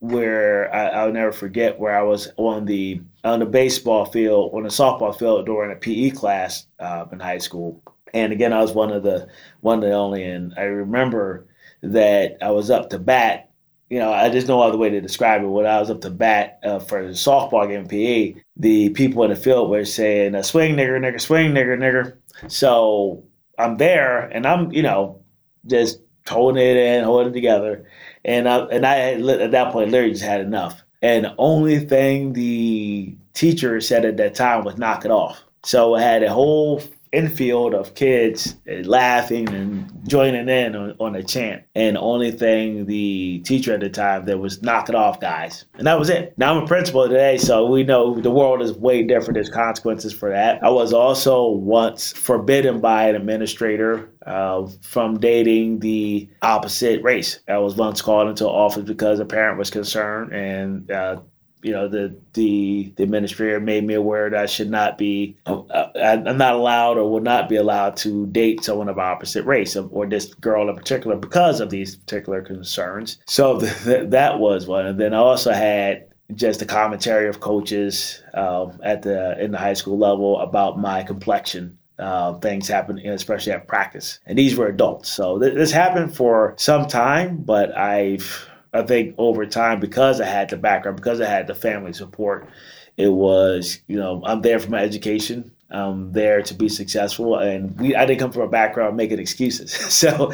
where 0.00 0.74
I, 0.74 1.04
will 1.04 1.12
never 1.12 1.32
forget 1.32 1.78
where 1.78 1.96
I 1.96 2.02
was 2.02 2.30
on 2.36 2.64
the 2.64 3.00
on 3.24 3.40
the 3.40 3.46
baseball 3.46 4.04
field, 4.06 4.52
on 4.54 4.62
the 4.62 4.68
softball 4.68 5.16
field 5.16 5.46
during 5.46 5.72
a 5.72 5.76
PE 5.76 6.10
class 6.10 6.66
uh, 6.78 7.04
in 7.12 7.20
high 7.20 7.38
school, 7.38 7.82
and 8.14 8.32
again, 8.32 8.52
I 8.52 8.60
was 8.60 8.72
one 8.72 8.92
of 8.92 9.02
the 9.02 9.28
one 9.60 9.80
the 9.80 9.92
only. 9.92 10.24
And 10.24 10.54
I 10.56 10.62
remember 10.62 11.46
that 11.82 12.38
I 12.40 12.50
was 12.50 12.70
up 12.70 12.90
to 12.90 12.98
bat. 12.98 13.50
You 13.88 14.00
know, 14.00 14.12
I 14.12 14.28
just 14.30 14.48
no 14.48 14.60
other 14.60 14.78
way 14.78 14.90
to 14.90 15.00
describe 15.00 15.42
it. 15.42 15.46
When 15.46 15.66
I 15.66 15.78
was 15.78 15.90
up 15.90 16.00
to 16.00 16.10
bat 16.10 16.58
uh, 16.64 16.80
for 16.80 17.06
the 17.06 17.12
softball 17.12 17.68
game 17.68 17.86
PE, 17.86 18.34
the 18.56 18.90
people 18.90 19.22
in 19.22 19.30
the 19.30 19.36
field 19.36 19.70
were 19.70 19.84
saying, 19.84 20.34
uh, 20.34 20.42
"Swing, 20.42 20.74
nigger, 20.74 20.98
nigger, 20.98 21.20
swing, 21.20 21.52
nigger, 21.52 21.78
nigger." 21.78 22.16
So 22.50 23.22
I'm 23.58 23.76
there, 23.76 24.22
and 24.22 24.44
I'm 24.44 24.72
you 24.72 24.82
know 24.82 25.22
just 25.66 26.00
holding 26.28 26.62
it 26.62 26.76
in, 26.76 27.04
holding 27.04 27.28
it 27.28 27.34
together, 27.34 27.88
and 28.24 28.48
I 28.48 28.58
and 28.66 28.84
I 28.84 29.12
at 29.12 29.52
that 29.52 29.72
point 29.72 29.90
literally 29.90 30.12
just 30.12 30.24
had 30.24 30.40
enough. 30.40 30.82
And 31.02 31.26
the 31.26 31.34
only 31.38 31.78
thing 31.78 32.32
the 32.32 33.16
teacher 33.34 33.80
said 33.80 34.04
at 34.04 34.16
that 34.16 34.34
time 34.34 34.64
was 34.64 34.78
knock 34.78 35.04
it 35.04 35.10
off. 35.10 35.44
So 35.62 35.94
I 35.94 36.02
had 36.02 36.22
a 36.22 36.32
whole 36.32 36.82
infield 37.16 37.74
of 37.74 37.94
kids 37.94 38.56
laughing 38.66 39.48
and 39.48 39.90
joining 40.06 40.48
in 40.48 40.76
on, 40.76 40.94
on 41.00 41.16
a 41.16 41.22
chant. 41.22 41.62
And 41.74 41.96
only 41.96 42.30
thing 42.30 42.86
the 42.86 43.40
teacher 43.40 43.74
at 43.74 43.80
the 43.80 43.88
time 43.88 44.26
that 44.26 44.38
was 44.38 44.62
knock 44.62 44.88
it 44.88 44.94
off, 44.94 45.18
guys. 45.20 45.64
And 45.78 45.86
that 45.86 45.98
was 45.98 46.10
it. 46.10 46.34
Now 46.36 46.54
I'm 46.54 46.64
a 46.64 46.66
principal 46.66 47.08
today, 47.08 47.38
so 47.38 47.66
we 47.66 47.84
know 47.84 48.20
the 48.20 48.30
world 48.30 48.60
is 48.60 48.72
way 48.74 49.02
different. 49.02 49.34
There's 49.34 49.48
consequences 49.48 50.12
for 50.12 50.30
that. 50.30 50.62
I 50.62 50.68
was 50.68 50.92
also 50.92 51.48
once 51.48 52.12
forbidden 52.12 52.80
by 52.80 53.08
an 53.08 53.16
administrator 53.16 54.10
uh, 54.26 54.66
from 54.82 55.18
dating 55.18 55.78
the 55.80 56.28
opposite 56.42 57.02
race. 57.02 57.40
I 57.48 57.58
was 57.58 57.76
once 57.76 58.02
called 58.02 58.28
into 58.28 58.46
office 58.46 58.84
because 58.84 59.20
a 59.20 59.24
parent 59.24 59.58
was 59.58 59.70
concerned 59.70 60.32
and 60.32 60.90
uh, 60.90 61.20
you 61.62 61.72
know 61.72 61.88
the 61.88 62.14
the 62.34 62.92
the 62.96 63.02
administrator 63.02 63.60
made 63.60 63.84
me 63.84 63.94
aware 63.94 64.30
that 64.30 64.40
I 64.40 64.46
should 64.46 64.70
not 64.70 64.98
be 64.98 65.36
uh, 65.46 65.88
I'm 65.96 66.38
not 66.38 66.54
allowed 66.54 66.98
or 66.98 67.10
will 67.10 67.20
not 67.20 67.48
be 67.48 67.56
allowed 67.56 67.96
to 67.98 68.26
date 68.26 68.64
someone 68.64 68.88
of 68.88 68.98
opposite 68.98 69.44
race 69.44 69.76
or 69.76 70.06
this 70.06 70.34
girl 70.34 70.68
in 70.68 70.76
particular 70.76 71.16
because 71.16 71.60
of 71.60 71.70
these 71.70 71.96
particular 71.96 72.42
concerns. 72.42 73.18
So 73.26 73.60
th- 73.84 74.10
that 74.10 74.38
was 74.38 74.66
one, 74.66 74.86
and 74.86 75.00
then 75.00 75.14
I 75.14 75.18
also 75.18 75.52
had 75.52 76.06
just 76.34 76.60
the 76.60 76.66
commentary 76.66 77.28
of 77.28 77.40
coaches 77.40 78.22
um, 78.34 78.78
at 78.82 79.02
the 79.02 79.42
in 79.42 79.52
the 79.52 79.58
high 79.58 79.74
school 79.74 79.98
level 79.98 80.38
about 80.40 80.78
my 80.78 81.02
complexion. 81.02 81.78
Uh, 81.98 82.34
things 82.40 82.68
happen, 82.68 82.98
especially 82.98 83.52
at 83.52 83.66
practice, 83.66 84.20
and 84.26 84.38
these 84.38 84.54
were 84.54 84.66
adults. 84.66 85.10
So 85.10 85.38
th- 85.38 85.54
this 85.54 85.72
happened 85.72 86.14
for 86.14 86.52
some 86.58 86.86
time, 86.86 87.38
but 87.38 87.74
I've 87.74 88.50
I 88.76 88.82
think 88.82 89.14
over 89.18 89.46
time, 89.46 89.80
because 89.80 90.20
I 90.20 90.26
had 90.26 90.50
the 90.50 90.56
background, 90.56 90.96
because 90.96 91.20
I 91.20 91.28
had 91.28 91.46
the 91.46 91.54
family 91.54 91.92
support, 91.92 92.48
it 92.96 93.08
was, 93.08 93.80
you 93.86 93.96
know, 93.96 94.22
I'm 94.24 94.42
there 94.42 94.58
for 94.58 94.70
my 94.70 94.80
education. 94.80 95.52
I'm 95.70 96.12
there 96.12 96.42
to 96.42 96.54
be 96.54 96.68
successful. 96.68 97.38
And 97.38 97.78
we, 97.78 97.94
I 97.94 98.06
didn't 98.06 98.20
come 98.20 98.32
from 98.32 98.42
a 98.42 98.48
background 98.48 98.96
making 98.96 99.18
excuses. 99.18 99.72
so, 99.92 100.32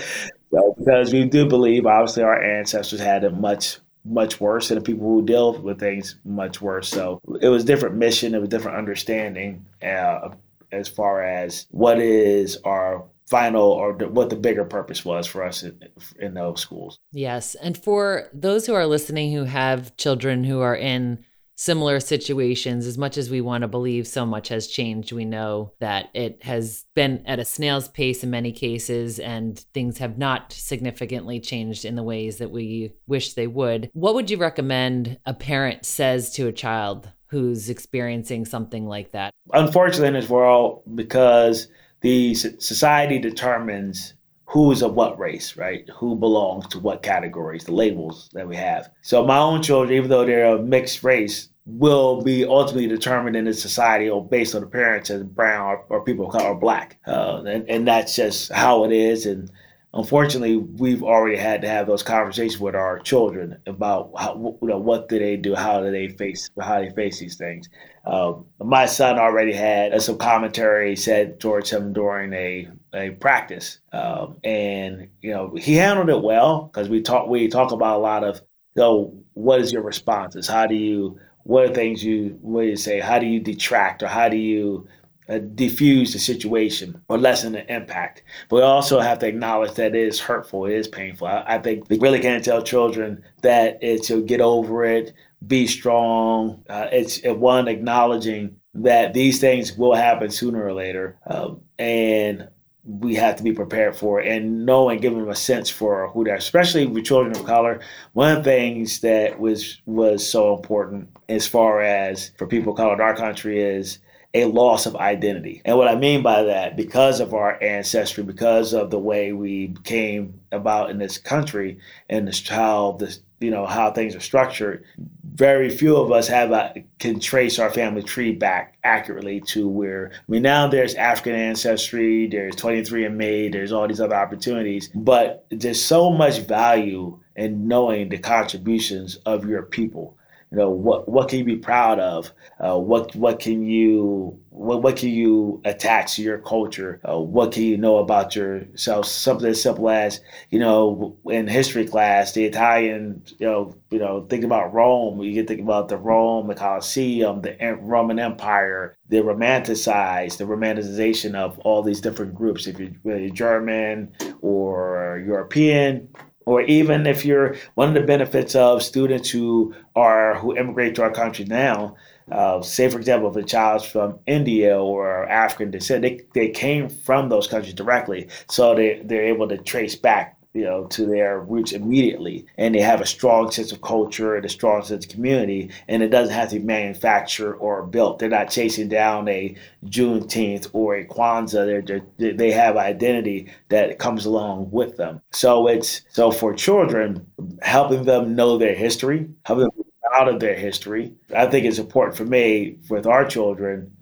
so, 0.51 0.75
because 0.79 1.13
we 1.13 1.25
do 1.25 1.49
believe, 1.49 1.87
obviously, 1.87 2.23
our 2.23 2.41
ancestors 2.41 3.01
had 3.01 3.25
it 3.25 3.35
much, 3.35 3.79
much 4.05 4.41
worse, 4.41 4.71
and 4.71 4.81
the 4.81 4.85
people 4.85 5.07
who 5.07 5.25
deal 5.25 5.59
with 5.59 5.81
things 5.81 6.17
much 6.25 6.61
worse. 6.61 6.89
So 6.89 7.21
it 7.41 7.49
was 7.49 7.65
different 7.65 7.97
mission, 7.97 8.35
it 8.35 8.41
was 8.41 8.49
different 8.49 8.77
understanding 8.77 9.65
uh, 9.83 10.31
as 10.71 10.89
far 10.89 11.23
as 11.23 11.67
what 11.71 11.99
is 12.01 12.59
our 12.65 13.05
final 13.29 13.63
or 13.63 13.93
what 13.93 14.31
the 14.31 14.37
bigger 14.37 14.65
purpose 14.65 15.05
was 15.05 15.27
for 15.27 15.43
us 15.43 15.63
in, 15.63 15.79
in 16.19 16.35
those 16.35 16.61
schools. 16.61 16.99
Yes. 17.13 17.55
And 17.55 17.77
for 17.77 18.29
those 18.33 18.67
who 18.67 18.75
are 18.75 18.87
listening 18.87 19.33
who 19.33 19.45
have 19.45 19.97
children 19.97 20.45
who 20.45 20.61
are 20.61 20.77
in 20.77 21.25
similar 21.55 22.01
situations, 22.01 22.87
as 22.87 22.99
much 22.99 23.17
as 23.17 23.31
we 23.31 23.41
want 23.41 23.63
to 23.63 23.69
believe 23.69 24.07
so 24.07 24.27
much 24.27 24.49
has 24.49 24.67
changed, 24.67 25.13
we 25.13 25.25
know 25.25 25.73
that 25.81 26.09
it 26.13 26.43
has 26.43 26.85
been 26.95 27.23
at 27.27 27.39
a 27.39 27.45
snail's 27.45 27.89
pace 27.89 28.25
in 28.25 28.31
many 28.31 28.53
cases 28.53 29.19
and 29.19 29.61
things 29.73 29.99
have 29.99 30.19
not 30.19 30.53
significantly 30.53 31.39
changed 31.39 31.85
in 31.85 31.95
the 31.95 32.03
ways 32.03 32.39
that 32.39 32.51
we 32.51 32.93
wish 33.07 33.35
they 33.35 33.47
would. 33.47 33.91
What 33.93 34.15
would 34.15 34.31
you 34.31 34.39
recommend 34.39 35.19
a 35.25 35.35
parent 35.35 35.85
says 35.85 36.33
to 36.35 36.49
a 36.49 36.53
child 36.53 37.09
who's 37.27 37.71
experiencing 37.71 38.45
something 38.45 38.87
like 38.87 39.13
that? 39.13 39.33
Unfortunately, 39.53 40.09
in 40.09 40.15
this 40.15 40.29
world, 40.29 40.83
because 40.95 41.69
the 42.03 42.35
society 42.35 43.19
determines 43.19 44.15
who 44.47 44.71
is 44.71 44.83
of 44.83 44.95
what 44.95 45.19
race, 45.19 45.57
right? 45.57 45.89
Who 45.97 46.15
belongs 46.15 46.67
to 46.69 46.79
what 46.79 47.03
categories, 47.03 47.65
the 47.65 47.73
labels 47.73 48.29
that 48.35 48.47
we 48.47 48.57
have. 48.57 48.91
So 49.01 49.25
my 49.25 49.39
own 49.39 49.63
children, 49.63 49.97
even 49.97 50.11
though 50.11 50.27
they're 50.27 50.45
of 50.45 50.65
mixed 50.65 51.03
race, 51.03 51.49
will 51.65 52.23
be 52.23 52.45
ultimately 52.45 52.89
determined 52.89 53.37
in 53.37 53.45
the 53.45 53.55
society 53.55 54.11
or 54.11 54.27
based 54.27 54.55
on 54.55 54.61
the 54.61 54.67
parents 54.67 55.11
as 55.11 55.23
brown 55.23 55.67
or, 55.67 55.85
or 55.89 56.05
people 56.05 56.27
of 56.27 56.33
color 56.33 56.51
or 56.51 56.55
black. 56.55 56.99
Uh, 57.07 57.43
and, 57.47 57.69
and 57.71 57.89
that's 57.89 58.17
just 58.17 58.53
how 58.53 58.85
it 58.85 58.93
is. 58.93 59.25
And 59.27 59.51
unfortunately, 59.95 60.57
we've 60.57 61.05
already 61.05 61.37
had 61.37 61.63
to 61.63 61.69
have 61.69 61.87
those 61.87 62.03
conversations 62.03 62.61
with 62.61 62.75
our 62.75 62.99
children 62.99 63.59
about 63.67 64.11
how, 64.19 64.59
you 64.61 64.69
know, 64.69 64.79
what 64.79 65.09
do 65.09 65.19
they 65.19 65.37
do, 65.37 65.55
how 65.55 65.81
do 65.81 65.91
they 65.91 66.09
face, 66.09 66.51
how 66.61 66.81
they 66.81 66.91
face 66.91 67.21
these 67.21 67.37
things. 67.37 67.69
Um, 68.05 68.47
my 68.61 68.87
son 68.87 69.19
already 69.19 69.53
had 69.53 70.01
some 70.03 70.19
commentary 70.19 70.97
said 70.97 71.39
towards 71.39 71.71
him 71.71 71.93
during 71.93 72.33
a, 72.33 72.69
a 72.93 73.11
practice, 73.11 73.79
um, 73.93 74.39
and 74.43 75.09
you 75.21 75.31
know 75.31 75.55
he 75.55 75.75
handled 75.77 76.09
it 76.11 76.21
well 76.23 76.65
because 76.65 76.89
we 76.89 77.01
talk 77.03 77.29
we 77.29 77.47
talk 77.49 77.71
about 77.71 77.99
a 77.99 78.03
lot 78.03 78.25
of 78.25 78.37
you 78.75 78.83
know 78.83 79.25
what 79.35 79.61
is 79.61 79.73
your 79.73 79.83
responses, 79.83 80.49
how 80.49 80.67
do 80.67 80.75
you 80.75 81.19
what 81.45 81.65
are 81.71 81.75
things 81.75 82.03
you 82.05 82.39
what 82.41 82.63
do 82.63 82.69
you 82.69 82.77
say, 82.77 82.99
how 82.99 83.19
do 83.21 83.27
you 83.27 83.39
detract 83.39 84.03
or 84.03 84.09
how 84.09 84.29
do 84.29 84.37
you 84.37 84.87
uh, 85.29 85.39
diffuse 85.39 86.13
the 86.13 86.19
situation 86.19 87.01
or 87.09 87.19
lessen 87.19 87.53
the 87.53 87.75
impact. 87.75 88.23
But 88.49 88.57
we 88.57 88.63
also 88.63 89.01
have 89.01 89.19
to 89.21 89.29
acknowledge 89.29 89.75
that 89.75 89.95
it 89.95 90.07
is 90.07 90.21
hurtful, 90.21 90.67
it 90.67 90.75
is 90.75 90.89
painful. 90.89 91.27
I, 91.27 91.45
I 91.47 91.59
think 91.59 91.89
we 91.89 91.99
really 91.99 92.21
can't 92.21 92.45
tell 92.45 92.63
children 92.63 93.23
that 93.43 93.79
it's 93.81 94.09
to 94.09 94.23
get 94.23 94.41
over 94.41 94.85
it, 94.85 95.15
be 95.47 95.67
strong. 95.67 96.65
Uh, 96.69 96.89
it's 96.93 97.25
uh, 97.25 97.35
one 97.35 97.69
acknowledging 97.69 98.57
that 98.75 99.15
these 99.15 99.41
things 99.41 99.77
will 99.77 99.95
happen 99.95 100.31
sooner 100.31 100.65
or 100.65 100.73
later, 100.73 101.19
um, 101.27 101.61
and 101.79 102.49
we 102.85 103.15
have 103.15 103.37
to 103.37 103.45
be 103.45 103.53
prepared 103.53 103.95
for 103.95 104.21
it 104.21 104.27
and 104.27 104.67
know 104.67 104.89
and 104.89 105.01
give 105.01 105.15
them 105.15 105.29
a 105.29 105.37
sense 105.37 105.71
for 105.71 106.09
who 106.09 106.25
they 106.25 106.31
are, 106.31 106.37
especially 106.37 106.85
with 106.87 107.05
children 107.05 107.37
of 107.37 107.45
color. 107.45 107.81
One 108.15 108.37
of 108.37 108.39
the 108.39 108.51
things 108.51 109.01
that 109.01 109.39
was 109.39 109.81
was 109.87 110.29
so 110.29 110.57
important 110.57 111.09
as 111.29 111.47
far 111.47 111.81
as 111.81 112.33
for 112.39 112.47
people 112.47 112.73
of 112.73 112.79
color 112.79 112.95
in 112.95 113.01
our 113.01 113.15
country 113.15 113.63
is 113.63 113.99
a 114.35 114.47
loss 114.47 114.87
of 114.87 114.97
identity. 114.97 115.61
And 115.65 115.77
what 115.77 115.89
I 115.89 115.95
mean 115.95 116.23
by 116.23 116.45
that, 116.45 116.77
because 116.77 117.21
of 117.21 117.35
our 117.35 117.63
ancestry, 117.63 118.25
because 118.25 118.73
of 118.73 118.91
the 118.91 118.99
way 118.99 119.33
we 119.33 119.75
came 119.85 120.41
about 120.51 120.91
in 120.91 120.99
this 120.99 121.19
country 121.19 121.79
and 122.09 122.27
this 122.27 122.47
how 122.47 122.93
this 122.99 123.21
you 123.41 123.51
know 123.51 123.67
how 123.67 123.91
things 123.91 124.15
are 124.15 124.21
structured, 124.21 124.85
very 125.25 125.69
few 125.69 125.97
of 125.97 126.13
us 126.13 126.29
have 126.29 126.53
a, 126.53 126.85
can 126.99 127.21
trace 127.21 127.59
our 127.59 127.71
family 127.71 128.03
tree 128.03 128.33
back 128.33 128.79
accurately 128.85 129.41
to 129.41 129.69
where 129.69 130.13
I 130.15 130.33
mean 130.33 130.43
now 130.43 130.67
there's 130.67 130.95
African 130.95 131.35
ancestry, 131.35 132.27
there's 132.27 132.57
23andMe, 132.57 133.53
there's 133.53 133.73
all 133.73 133.89
these 133.89 134.01
other 134.01 134.15
opportunities, 134.15 134.89
but 134.95 135.45
there's 135.51 135.83
so 135.85 136.11
much 136.11 136.39
value 136.39 137.19
in 137.37 137.67
knowing 137.67 138.09
the 138.09 138.19
contributions 138.19 139.17
of 139.27 139.45
your 139.45 139.63
people 139.63 140.17
you 140.53 140.59
know 140.59 140.69
what 140.69 141.09
what 141.09 141.31
can 141.31 141.39
you 141.39 141.47
be 141.47 141.57
proud 141.57 141.99
of? 141.99 142.31
Uh, 142.61 142.79
what 142.79 143.17
what 143.17 143.41
can 143.41 143.65
you 143.65 144.39
what, 144.51 144.83
what 144.83 144.99
can 144.99 145.09
you 145.09 145.63
attach 145.65 146.17
to 146.17 146.23
your 146.23 146.37
culture? 146.37 147.01
Uh, 147.09 147.19
what 147.19 147.53
can 147.53 147.63
you 147.63 147.79
know 147.79 147.97
about 147.97 148.37
yourself? 148.37 149.07
Something 149.07 149.49
as 149.49 149.63
simple 149.63 149.89
as 149.89 150.21
you 150.51 150.59
know 150.59 151.17
in 151.25 151.49
history 151.49 151.87
class 151.87 152.33
the 152.33 152.45
italian 152.45 153.23
you 153.39 153.47
know 153.47 153.75
you 153.91 153.99
know 153.99 154.27
think 154.29 154.45
about 154.45 154.75
rome. 154.75 155.23
You 155.23 155.35
can 155.35 155.47
think 155.47 155.63
about 155.63 155.89
the 155.89 155.97
rome 155.97 156.49
the 156.49 156.55
colosseum 156.55 157.41
the 157.41 157.57
roman 157.81 158.19
empire 158.19 158.99
the 159.09 159.23
romanticized 159.23 160.37
the 160.37 160.45
romanticization 160.45 161.35
of 161.35 161.59
all 161.61 161.83
these 161.83 162.03
different 162.03 162.35
groups. 162.35 162.67
If 162.67 162.79
you're 162.79 163.31
german 163.31 164.13
or 164.43 165.23
european 165.27 166.09
or 166.47 166.63
even 166.63 167.07
if 167.07 167.25
you're 167.25 167.57
one 167.75 167.89
of 167.89 167.95
the 167.95 168.03
benefits 168.03 168.55
of 168.55 168.83
students 168.83 169.31
who 169.31 169.75
are 169.95 170.35
who 170.39 170.57
immigrate 170.57 170.95
to 170.95 171.03
our 171.03 171.11
country 171.11 171.45
now 171.45 171.95
uh, 172.31 172.61
say 172.63 172.89
for 172.89 172.99
example 172.99 173.29
if 173.29 173.37
a 173.37 173.43
child's 173.43 173.85
from 173.85 174.19
india 174.27 174.79
or 174.79 175.29
african 175.29 175.71
descent 175.71 176.03
they, 176.03 176.21
they 176.35 176.49
came 176.49 176.89
from 176.89 177.29
those 177.29 177.47
countries 177.47 177.75
directly 177.75 178.29
so 178.49 178.75
they, 178.75 179.01
they're 179.05 179.25
able 179.25 179.49
to 179.49 179.59
trace 179.59 179.97
back 179.97 180.37
you 180.55 180.65
know, 180.65 180.85
to 180.85 181.07
their 181.07 181.41
roots 181.41 181.73
immediately, 181.73 182.45
and 182.59 182.75
they 182.75 182.81
have 182.81 183.01
a 183.01 183.07
strong 183.07 183.51
sense 183.51 183.73
of 183.73 183.81
culture 183.81 184.37
and 184.37 184.45
a 184.45 184.51
strong 184.51 184.83
sense 184.83 185.07
of 185.07 185.11
community, 185.11 185.71
and 185.89 186.03
it 186.03 186.09
doesn't 186.09 186.35
have 186.35 186.51
to 186.51 186.59
be 186.59 186.65
manufactured 186.65 187.55
or 187.55 187.83
built. 187.87 188.19
They're 188.19 188.29
not 188.29 188.51
chasing 188.51 188.89
down 188.89 189.29
a 189.29 189.57
Juneteenth 189.87 190.69
or 190.75 190.97
a 190.97 191.07
Kwanzaa. 191.07 191.87
They're, 191.87 192.03
they're, 192.19 192.35
they 192.35 192.53
have 192.53 192.77
identity 192.77 193.51
that 193.71 193.99
comes 193.99 194.27
along 194.27 194.71
with 194.71 194.97
them. 194.99 195.23
So 195.31 195.69
it's 195.69 196.03
so 196.11 196.31
for 196.31 196.53
children, 196.53 197.27
helping 197.63 198.05
them 198.05 198.37
know 198.37 198.59
their 198.59 198.75
history, 198.75 199.31
helping 199.47 199.65
them 199.65 199.85
out 200.15 200.29
of 200.29 200.41
their 200.41 200.55
history. 200.55 201.15
I 201.35 201.47
think 201.47 201.65
it's 201.65 201.79
important 201.79 202.17
for 202.17 202.27
me 202.27 202.77
with 202.91 203.07
our 203.07 203.25
children. 203.25 203.97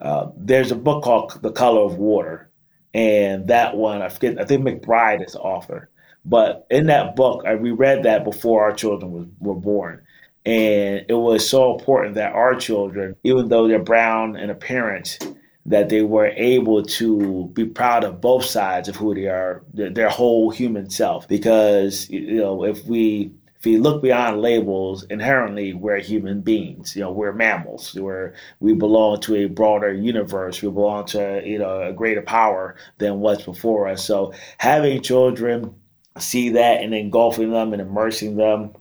Uh, 0.00 0.30
there's 0.36 0.72
a 0.72 0.76
book 0.76 1.04
called 1.04 1.40
The 1.42 1.52
Color 1.52 1.82
of 1.82 1.94
Water, 1.94 2.50
and 2.92 3.46
that 3.46 3.76
one 3.76 4.02
I 4.02 4.08
forget. 4.08 4.40
I 4.40 4.44
think 4.44 4.66
McBride 4.66 5.24
is 5.24 5.34
the 5.34 5.40
author 5.40 5.90
but 6.24 6.66
in 6.70 6.86
that 6.86 7.16
book, 7.16 7.44
I 7.46 7.52
reread 7.52 8.04
that 8.04 8.24
before 8.24 8.62
our 8.62 8.72
children 8.72 9.12
was, 9.12 9.26
were 9.40 9.54
born. 9.54 10.02
And 10.44 11.04
it 11.08 11.14
was 11.14 11.48
so 11.48 11.76
important 11.76 12.14
that 12.16 12.32
our 12.32 12.54
children, 12.54 13.16
even 13.24 13.48
though 13.48 13.68
they're 13.68 13.78
brown 13.78 14.36
in 14.36 14.50
appearance, 14.50 15.18
that 15.66 15.88
they 15.88 16.02
were 16.02 16.26
able 16.26 16.82
to 16.82 17.50
be 17.54 17.64
proud 17.64 18.02
of 18.02 18.20
both 18.20 18.44
sides 18.44 18.88
of 18.88 18.96
who 18.96 19.14
they 19.14 19.26
are, 19.26 19.62
their 19.72 20.08
whole 20.08 20.50
human 20.50 20.90
self. 20.90 21.28
Because, 21.28 22.10
you 22.10 22.38
know, 22.38 22.64
if 22.64 22.84
we 22.84 23.32
if 23.62 23.66
you 23.66 23.80
look 23.80 24.02
beyond 24.02 24.42
labels, 24.42 25.04
inherently 25.04 25.72
we're 25.72 26.00
human 26.00 26.40
beings. 26.40 26.96
You 26.96 27.02
know, 27.02 27.12
we're 27.12 27.32
mammals. 27.32 27.94
We're 27.94 28.34
we 28.58 28.74
belong 28.74 29.20
to 29.20 29.36
a 29.36 29.46
broader 29.46 29.92
universe. 29.92 30.60
We 30.60 30.68
belong 30.70 31.04
to 31.06 31.40
you 31.44 31.58
know 31.60 31.82
a 31.82 31.92
greater 31.92 32.22
power 32.22 32.74
than 32.98 33.20
what's 33.20 33.44
before 33.44 33.86
us. 33.86 34.04
So 34.04 34.32
having 34.58 35.00
children 35.00 35.76
see 36.18 36.50
that 36.50 36.82
and 36.82 36.94
engulfing 36.94 37.50
them 37.50 37.72
and 37.72 37.82
immersing 37.82 38.36
them 38.36 38.72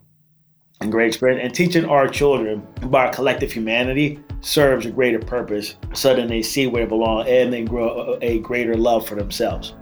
in 0.81 0.89
great 0.89 1.07
experience 1.07 1.41
and 1.43 1.53
teaching 1.53 1.85
our 1.85 2.07
children 2.07 2.65
about 2.81 3.13
collective 3.13 3.51
humanity 3.51 4.19
serves 4.41 4.85
a 4.85 4.91
greater 4.91 5.19
purpose 5.19 5.75
so 5.93 6.15
then 6.15 6.27
they 6.27 6.41
see 6.41 6.67
where 6.67 6.83
they 6.83 6.89
belong 6.89 7.27
and 7.27 7.53
they 7.53 7.63
grow 7.63 8.17
a 8.21 8.39
greater 8.39 8.75
love 8.75 9.07
for 9.07 9.15
themselves. 9.15 9.75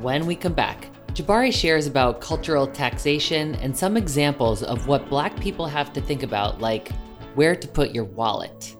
When 0.00 0.26
we 0.26 0.34
come 0.34 0.54
back, 0.54 0.88
Jabari 1.14 1.52
shares 1.52 1.86
about 1.86 2.20
cultural 2.22 2.66
taxation 2.66 3.54
and 3.56 3.76
some 3.76 3.98
examples 3.98 4.62
of 4.62 4.88
what 4.88 5.08
Black 5.10 5.38
people 5.38 5.66
have 5.66 5.92
to 5.92 6.00
think 6.00 6.22
about, 6.22 6.60
like 6.60 6.90
where 7.34 7.54
to 7.54 7.68
put 7.68 7.94
your 7.94 8.04
wallet. 8.04 8.76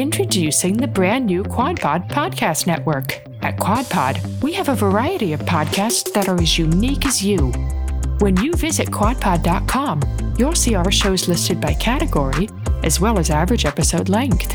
Introducing 0.00 0.76
the 0.78 0.86
brand 0.86 1.26
new 1.26 1.42
QuadPod 1.42 2.08
Podcast 2.08 2.66
Network. 2.66 3.20
At 3.42 3.58
QuadPod, 3.58 4.42
we 4.42 4.54
have 4.54 4.70
a 4.70 4.74
variety 4.74 5.34
of 5.34 5.40
podcasts 5.40 6.10
that 6.14 6.26
are 6.26 6.40
as 6.40 6.56
unique 6.56 7.04
as 7.04 7.22
you. 7.22 7.48
When 8.20 8.34
you 8.38 8.54
visit 8.54 8.88
quadpod.com, 8.88 10.00
you'll 10.38 10.54
see 10.54 10.74
our 10.74 10.90
shows 10.90 11.28
listed 11.28 11.60
by 11.60 11.74
category, 11.74 12.48
as 12.82 12.98
well 12.98 13.18
as 13.18 13.28
average 13.28 13.66
episode 13.66 14.08
length. 14.08 14.52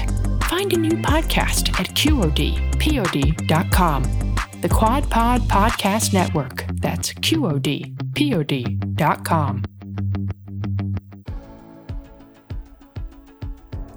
Find 0.49 0.73
a 0.73 0.77
new 0.77 0.97
podcast 1.03 1.79
at 1.79 1.89
QODPOD.com. 1.89 4.03
The 4.61 4.69
QuadPod 4.69 5.41
Podcast 5.41 6.11
Network. 6.11 6.65
That's 6.81 7.13
QODPOD.com. 7.13 7.95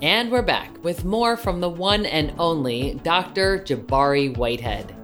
And 0.00 0.30
we're 0.30 0.42
back 0.42 0.70
with 0.84 1.04
more 1.04 1.36
from 1.36 1.60
the 1.60 1.68
one 1.68 2.06
and 2.06 2.32
only 2.38 3.00
Dr. 3.02 3.58
Jabari 3.58 4.36
Whitehead. 4.36 4.94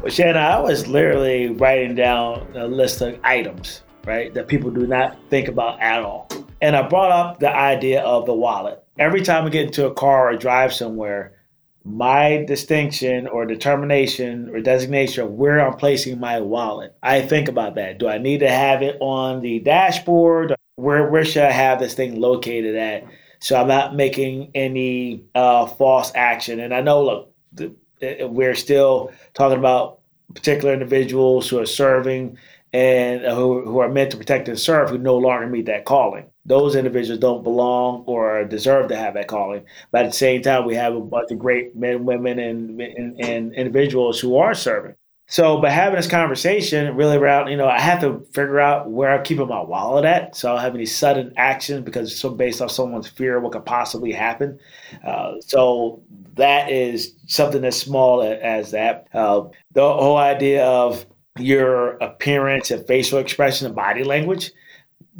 Well, 0.00 0.12
Shannon, 0.12 0.36
I 0.36 0.60
was 0.60 0.86
literally 0.86 1.48
writing 1.48 1.96
down 1.96 2.46
a 2.54 2.68
list 2.68 3.00
of 3.00 3.18
items, 3.24 3.82
right, 4.04 4.32
that 4.32 4.46
people 4.46 4.70
do 4.70 4.86
not 4.86 5.18
think 5.28 5.48
about 5.48 5.80
at 5.80 6.04
all. 6.04 6.28
And 6.60 6.76
I 6.76 6.86
brought 6.86 7.10
up 7.10 7.40
the 7.40 7.52
idea 7.52 8.00
of 8.02 8.26
the 8.26 8.34
wallet. 8.34 8.84
Every 8.96 9.22
time 9.22 9.44
I 9.44 9.48
get 9.48 9.66
into 9.66 9.86
a 9.86 9.94
car 9.94 10.32
or 10.32 10.36
drive 10.36 10.72
somewhere, 10.72 11.34
my 11.82 12.44
distinction 12.46 13.26
or 13.26 13.44
determination 13.44 14.50
or 14.50 14.60
designation 14.60 15.24
of 15.24 15.32
where 15.32 15.58
I'm 15.58 15.76
placing 15.76 16.20
my 16.20 16.40
wallet. 16.40 16.94
I 17.02 17.22
think 17.22 17.48
about 17.48 17.74
that. 17.74 17.98
Do 17.98 18.06
I 18.06 18.18
need 18.18 18.38
to 18.38 18.48
have 18.48 18.82
it 18.82 18.98
on 19.00 19.40
the 19.40 19.58
dashboard? 19.58 20.54
Where 20.78 21.10
where 21.10 21.24
should 21.24 21.42
I 21.42 21.50
have 21.50 21.80
this 21.80 21.94
thing 21.94 22.20
located 22.20 22.76
at? 22.76 23.04
So 23.40 23.60
I'm 23.60 23.66
not 23.66 23.96
making 23.96 24.52
any 24.54 25.24
uh, 25.34 25.66
false 25.66 26.12
action. 26.14 26.60
And 26.60 26.72
I 26.72 26.80
know, 26.80 27.04
look, 27.04 27.34
the, 27.52 27.74
we're 28.30 28.54
still 28.54 29.12
talking 29.34 29.58
about 29.58 30.00
particular 30.34 30.72
individuals 30.72 31.48
who 31.48 31.58
are 31.58 31.66
serving 31.66 32.38
and 32.72 33.26
uh, 33.26 33.34
who, 33.34 33.64
who 33.64 33.78
are 33.80 33.88
meant 33.88 34.12
to 34.12 34.16
protect 34.16 34.48
and 34.48 34.58
serve 34.58 34.90
who 34.90 34.98
no 34.98 35.16
longer 35.16 35.48
meet 35.48 35.66
that 35.66 35.84
calling. 35.84 36.26
Those 36.44 36.76
individuals 36.76 37.20
don't 37.20 37.42
belong 37.42 38.04
or 38.06 38.44
deserve 38.44 38.88
to 38.88 38.96
have 38.96 39.14
that 39.14 39.26
calling. 39.26 39.64
But 39.90 40.04
at 40.04 40.12
the 40.12 40.16
same 40.16 40.42
time, 40.42 40.64
we 40.64 40.76
have 40.76 40.94
a 40.94 41.00
bunch 41.00 41.32
of 41.32 41.38
great 41.40 41.74
men, 41.74 42.04
women, 42.04 42.38
and, 42.38 42.80
and, 42.80 43.20
and 43.20 43.54
individuals 43.54 44.20
who 44.20 44.36
are 44.36 44.54
serving. 44.54 44.94
So, 45.30 45.60
by 45.60 45.68
having 45.68 45.96
this 45.96 46.08
conversation, 46.08 46.96
really 46.96 47.18
around, 47.18 47.50
you 47.50 47.56
know, 47.58 47.68
I 47.68 47.78
have 47.78 48.00
to 48.00 48.20
figure 48.32 48.60
out 48.60 48.90
where 48.90 49.10
I'm 49.10 49.22
keeping 49.22 49.46
my 49.46 49.60
wallet 49.60 50.06
at. 50.06 50.34
So 50.34 50.48
I 50.48 50.54
don't 50.54 50.62
have 50.62 50.74
any 50.74 50.86
sudden 50.86 51.34
action 51.36 51.84
because 51.84 52.10
it's 52.10 52.18
so 52.18 52.30
based 52.30 52.62
off 52.62 52.70
someone's 52.70 53.08
fear 53.08 53.36
of 53.36 53.42
what 53.42 53.52
could 53.52 53.66
possibly 53.66 54.10
happen. 54.10 54.58
Uh, 55.04 55.34
so 55.40 56.02
that 56.36 56.70
is 56.70 57.12
something 57.26 57.62
as 57.66 57.78
small 57.78 58.22
as 58.22 58.70
that. 58.70 59.08
Uh, 59.12 59.44
the 59.72 59.82
whole 59.82 60.16
idea 60.16 60.64
of 60.64 61.04
your 61.38 61.98
appearance 61.98 62.70
and 62.70 62.86
facial 62.86 63.18
expression 63.18 63.66
and 63.66 63.76
body 63.76 64.04
language 64.04 64.50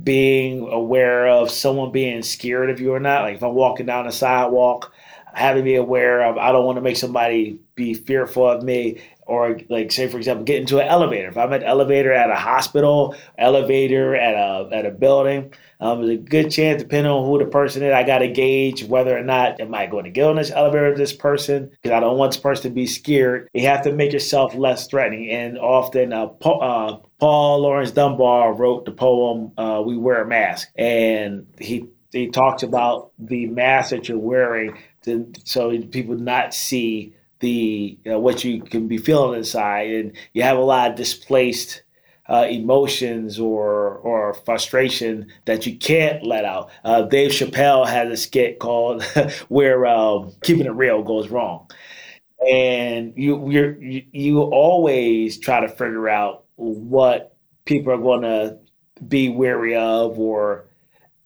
being 0.03 0.67
aware 0.71 1.27
of 1.27 1.51
someone 1.51 1.93
being 1.93 2.23
scared 2.23 2.71
of 2.71 2.81
you 2.81 2.95
or 2.95 3.01
not. 3.01 3.23
Like 3.23 3.37
if 3.37 3.43
I'm 3.43 3.55
walking 3.55 3.87
down 3.87 4.07
the 4.07 4.13
sidewalk, 4.13 4.93
having 5.35 5.63
to 5.63 5.65
be 5.65 5.77
aware 5.77 6.25
of 6.25 6.39
I 6.39 6.53
don't 6.53 6.65
want 6.65 6.77
to 6.77 6.83
make 6.83 6.97
somebody 6.97 7.61
be 7.75 7.95
fearful 7.95 8.49
of 8.49 8.63
me 8.63 9.01
or 9.27 9.61
like 9.69 9.93
say 9.93 10.09
for 10.09 10.17
example 10.17 10.45
get 10.45 10.61
into 10.61 10.81
an 10.81 10.89
elevator. 10.89 11.29
If 11.29 11.37
i'm 11.37 11.53
at 11.53 11.63
an 11.63 11.69
elevator 11.69 12.13
at 12.13 12.31
a 12.31 12.35
hospital 12.37 13.15
elevator 13.37 14.17
at 14.17 14.35
a 14.35 14.69
at 14.73 14.87
a 14.87 14.91
building 14.91 15.53
um, 15.81 16.01
there's 16.01 16.19
a 16.19 16.23
good 16.23 16.51
chance 16.51 16.83
depending 16.83 17.13
on 17.13 17.25
who 17.25 17.39
the 17.39 17.45
person 17.45 17.83
is 17.85 17.93
i 17.93 18.03
got 18.03 18.19
to 18.19 18.29
gauge 18.29 18.83
whether 18.85 19.17
or 19.17 19.23
not 19.23 19.61
am 19.61 19.75
i 19.75 19.87
going 19.87 20.05
to 20.05 20.11
get 20.11 20.27
on 20.27 20.37
this 20.37 20.51
elevator 20.51 20.89
with 20.89 20.99
this 20.99 21.13
person? 21.13 21.71
Because 21.71 21.95
i 21.95 22.01
don't 22.01 22.19
want 22.19 22.33
this 22.33 22.41
person 22.41 22.65
to 22.65 22.75
be 22.75 22.87
scared. 22.87 23.49
You 23.53 23.67
have 23.67 23.83
to 23.83 23.93
make 23.93 24.13
yourself 24.13 24.55
less 24.55 24.87
threatening. 24.87 25.31
And 25.31 25.59
often 25.59 26.13
uh, 26.13 26.27
Paul, 26.27 26.63
uh, 26.63 27.09
Paul 27.19 27.61
Laurence 27.61 27.91
Dunbar 27.91 28.55
wrote 28.55 28.85
the 28.85 28.93
poem 28.93 29.53
uh, 29.57 29.83
we 29.85 29.97
wear 29.97 30.23
a 30.23 30.27
mask. 30.27 30.69
And 30.77 31.47
he 31.59 31.89
he 32.13 32.31
talks 32.31 32.63
about 32.63 33.13
the 33.19 33.47
mask 33.47 33.91
that 33.91 34.09
you're 34.09 34.19
wearing 34.19 34.79
to, 35.09 35.41
so 35.45 35.77
people 35.83 36.17
not 36.17 36.55
see 36.55 37.15
the 37.41 37.99
you 38.05 38.11
know, 38.11 38.19
what 38.19 38.45
you 38.45 38.63
can 38.63 38.89
be 38.89 38.99
feeling 38.99 39.39
inside, 39.39 39.91
and 39.91 40.13
you 40.33 40.43
have 40.43 40.59
a 40.59 40.63
lot 40.63 40.91
of 40.91 40.97
displaced 40.97 41.83
uh, 42.29 42.47
emotions 42.49 43.39
or 43.39 43.97
or 43.99 44.35
frustration 44.35 45.33
that 45.47 45.67
you 45.67 45.77
can't 45.77 46.25
let 46.25 46.45
out. 46.45 46.71
Uh, 46.85 47.03
Dave 47.03 47.31
Chappelle 47.31 47.87
has 47.87 48.11
a 48.11 48.17
skit 48.17 48.59
called 48.59 49.03
where 49.49 49.87
um, 49.87 50.33
keeping 50.43 50.67
it 50.67 50.71
real 50.71 51.03
goes 51.03 51.29
wrong, 51.29 51.71
and 52.47 53.13
you 53.17 53.51
you 53.51 54.05
you 54.13 54.41
always 54.41 55.39
try 55.39 55.61
to 55.61 55.69
figure 55.69 56.09
out 56.09 56.45
what 56.57 57.37
people 57.65 57.93
are 57.93 57.99
going 57.99 58.23
to 58.23 58.59
be 59.07 59.29
wary 59.29 59.77
of 59.77 60.19
or 60.19 60.65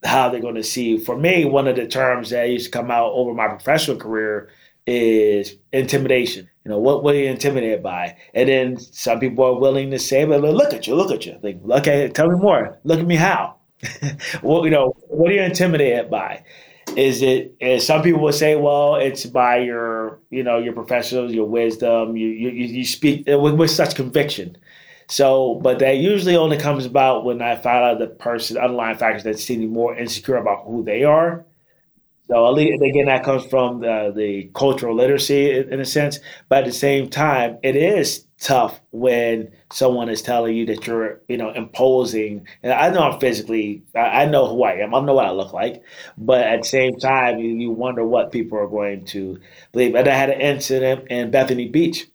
how 0.04 0.28
they're 0.28 0.40
going 0.40 0.56
to 0.56 0.64
see. 0.64 0.98
For 0.98 1.16
me, 1.16 1.44
one 1.44 1.68
of 1.68 1.76
the 1.76 1.86
terms 1.86 2.30
that 2.30 2.48
used 2.48 2.66
to 2.66 2.70
come 2.70 2.90
out 2.90 3.12
over 3.12 3.34
my 3.34 3.48
professional 3.48 3.96
career 3.96 4.50
is 4.86 5.56
intimidation. 5.72 6.48
You 6.64 6.70
know, 6.70 6.78
what, 6.78 7.02
were 7.02 7.14
you 7.14 7.28
intimidated 7.28 7.82
by? 7.82 8.16
And 8.34 8.48
then 8.48 8.78
some 8.78 9.20
people 9.20 9.44
are 9.44 9.58
willing 9.58 9.90
to 9.90 9.98
say, 9.98 10.24
but 10.24 10.40
look 10.40 10.72
at 10.72 10.86
you, 10.86 10.94
look 10.94 11.10
at 11.10 11.26
you. 11.26 11.38
Like, 11.42 11.60
okay, 11.80 12.08
tell 12.08 12.28
me 12.28 12.38
more. 12.38 12.78
Look 12.84 13.00
at 13.00 13.06
me 13.06 13.16
how. 13.16 13.56
well, 14.42 14.64
you 14.64 14.70
know, 14.70 14.92
what 15.08 15.30
are 15.30 15.34
you 15.34 15.42
intimidated 15.42 16.10
by? 16.10 16.44
Is 16.96 17.22
it, 17.22 17.54
is 17.60 17.86
some 17.86 18.02
people 18.02 18.20
will 18.20 18.32
say, 18.32 18.54
well, 18.54 18.96
it's 18.96 19.24
by 19.24 19.58
your, 19.58 20.20
you 20.30 20.42
know, 20.42 20.58
your 20.58 20.72
professionals, 20.72 21.32
your 21.32 21.46
wisdom, 21.46 22.16
you, 22.16 22.28
you, 22.28 22.50
you 22.50 22.84
speak 22.84 23.24
with, 23.26 23.54
with 23.54 23.70
such 23.70 23.94
conviction. 23.94 24.56
So, 25.12 25.60
but 25.62 25.78
that 25.80 25.98
usually 25.98 26.36
only 26.36 26.56
comes 26.56 26.86
about 26.86 27.24
when 27.24 27.42
I 27.42 27.56
find 27.56 27.84
out 27.84 27.98
the 27.98 28.06
person, 28.06 28.56
underlying 28.56 28.96
factors 28.96 29.24
that 29.24 29.38
seem 29.38 29.68
more 29.68 29.94
insecure 29.96 30.36
about 30.36 30.64
who 30.64 30.82
they 30.82 31.04
are 31.04 31.44
so 32.28 32.46
at 32.46 32.54
least, 32.54 32.82
again, 32.82 33.06
that 33.06 33.24
comes 33.24 33.44
from 33.46 33.80
the, 33.80 34.12
the 34.14 34.50
cultural 34.54 34.96
literacy 34.96 35.50
in, 35.50 35.72
in 35.72 35.80
a 35.80 35.84
sense. 35.84 36.18
But 36.48 36.60
at 36.60 36.64
the 36.64 36.72
same 36.72 37.10
time, 37.10 37.58
it 37.62 37.76
is 37.76 38.24
tough 38.40 38.80
when 38.90 39.52
someone 39.70 40.08
is 40.08 40.22
telling 40.22 40.56
you 40.56 40.64
that 40.66 40.86
you're, 40.86 41.20
you 41.28 41.36
know, 41.36 41.50
imposing. 41.52 42.46
And 42.62 42.72
I 42.72 42.90
know 42.90 43.02
I'm 43.02 43.20
physically, 43.20 43.82
I 43.94 44.24
know 44.26 44.46
who 44.48 44.62
I 44.62 44.74
am. 44.76 44.94
I 44.94 45.00
know 45.00 45.14
what 45.14 45.26
I 45.26 45.32
look 45.32 45.52
like. 45.52 45.82
But 46.16 46.42
at 46.46 46.62
the 46.62 46.68
same 46.68 46.96
time, 46.98 47.38
you, 47.38 47.50
you 47.50 47.70
wonder 47.70 48.04
what 48.06 48.32
people 48.32 48.56
are 48.58 48.68
going 48.68 49.04
to 49.06 49.38
believe. 49.72 49.94
And 49.94 50.08
I 50.08 50.14
had 50.14 50.30
an 50.30 50.40
incident 50.40 51.08
in 51.10 51.30
Bethany 51.30 51.68
Beach 51.68 52.06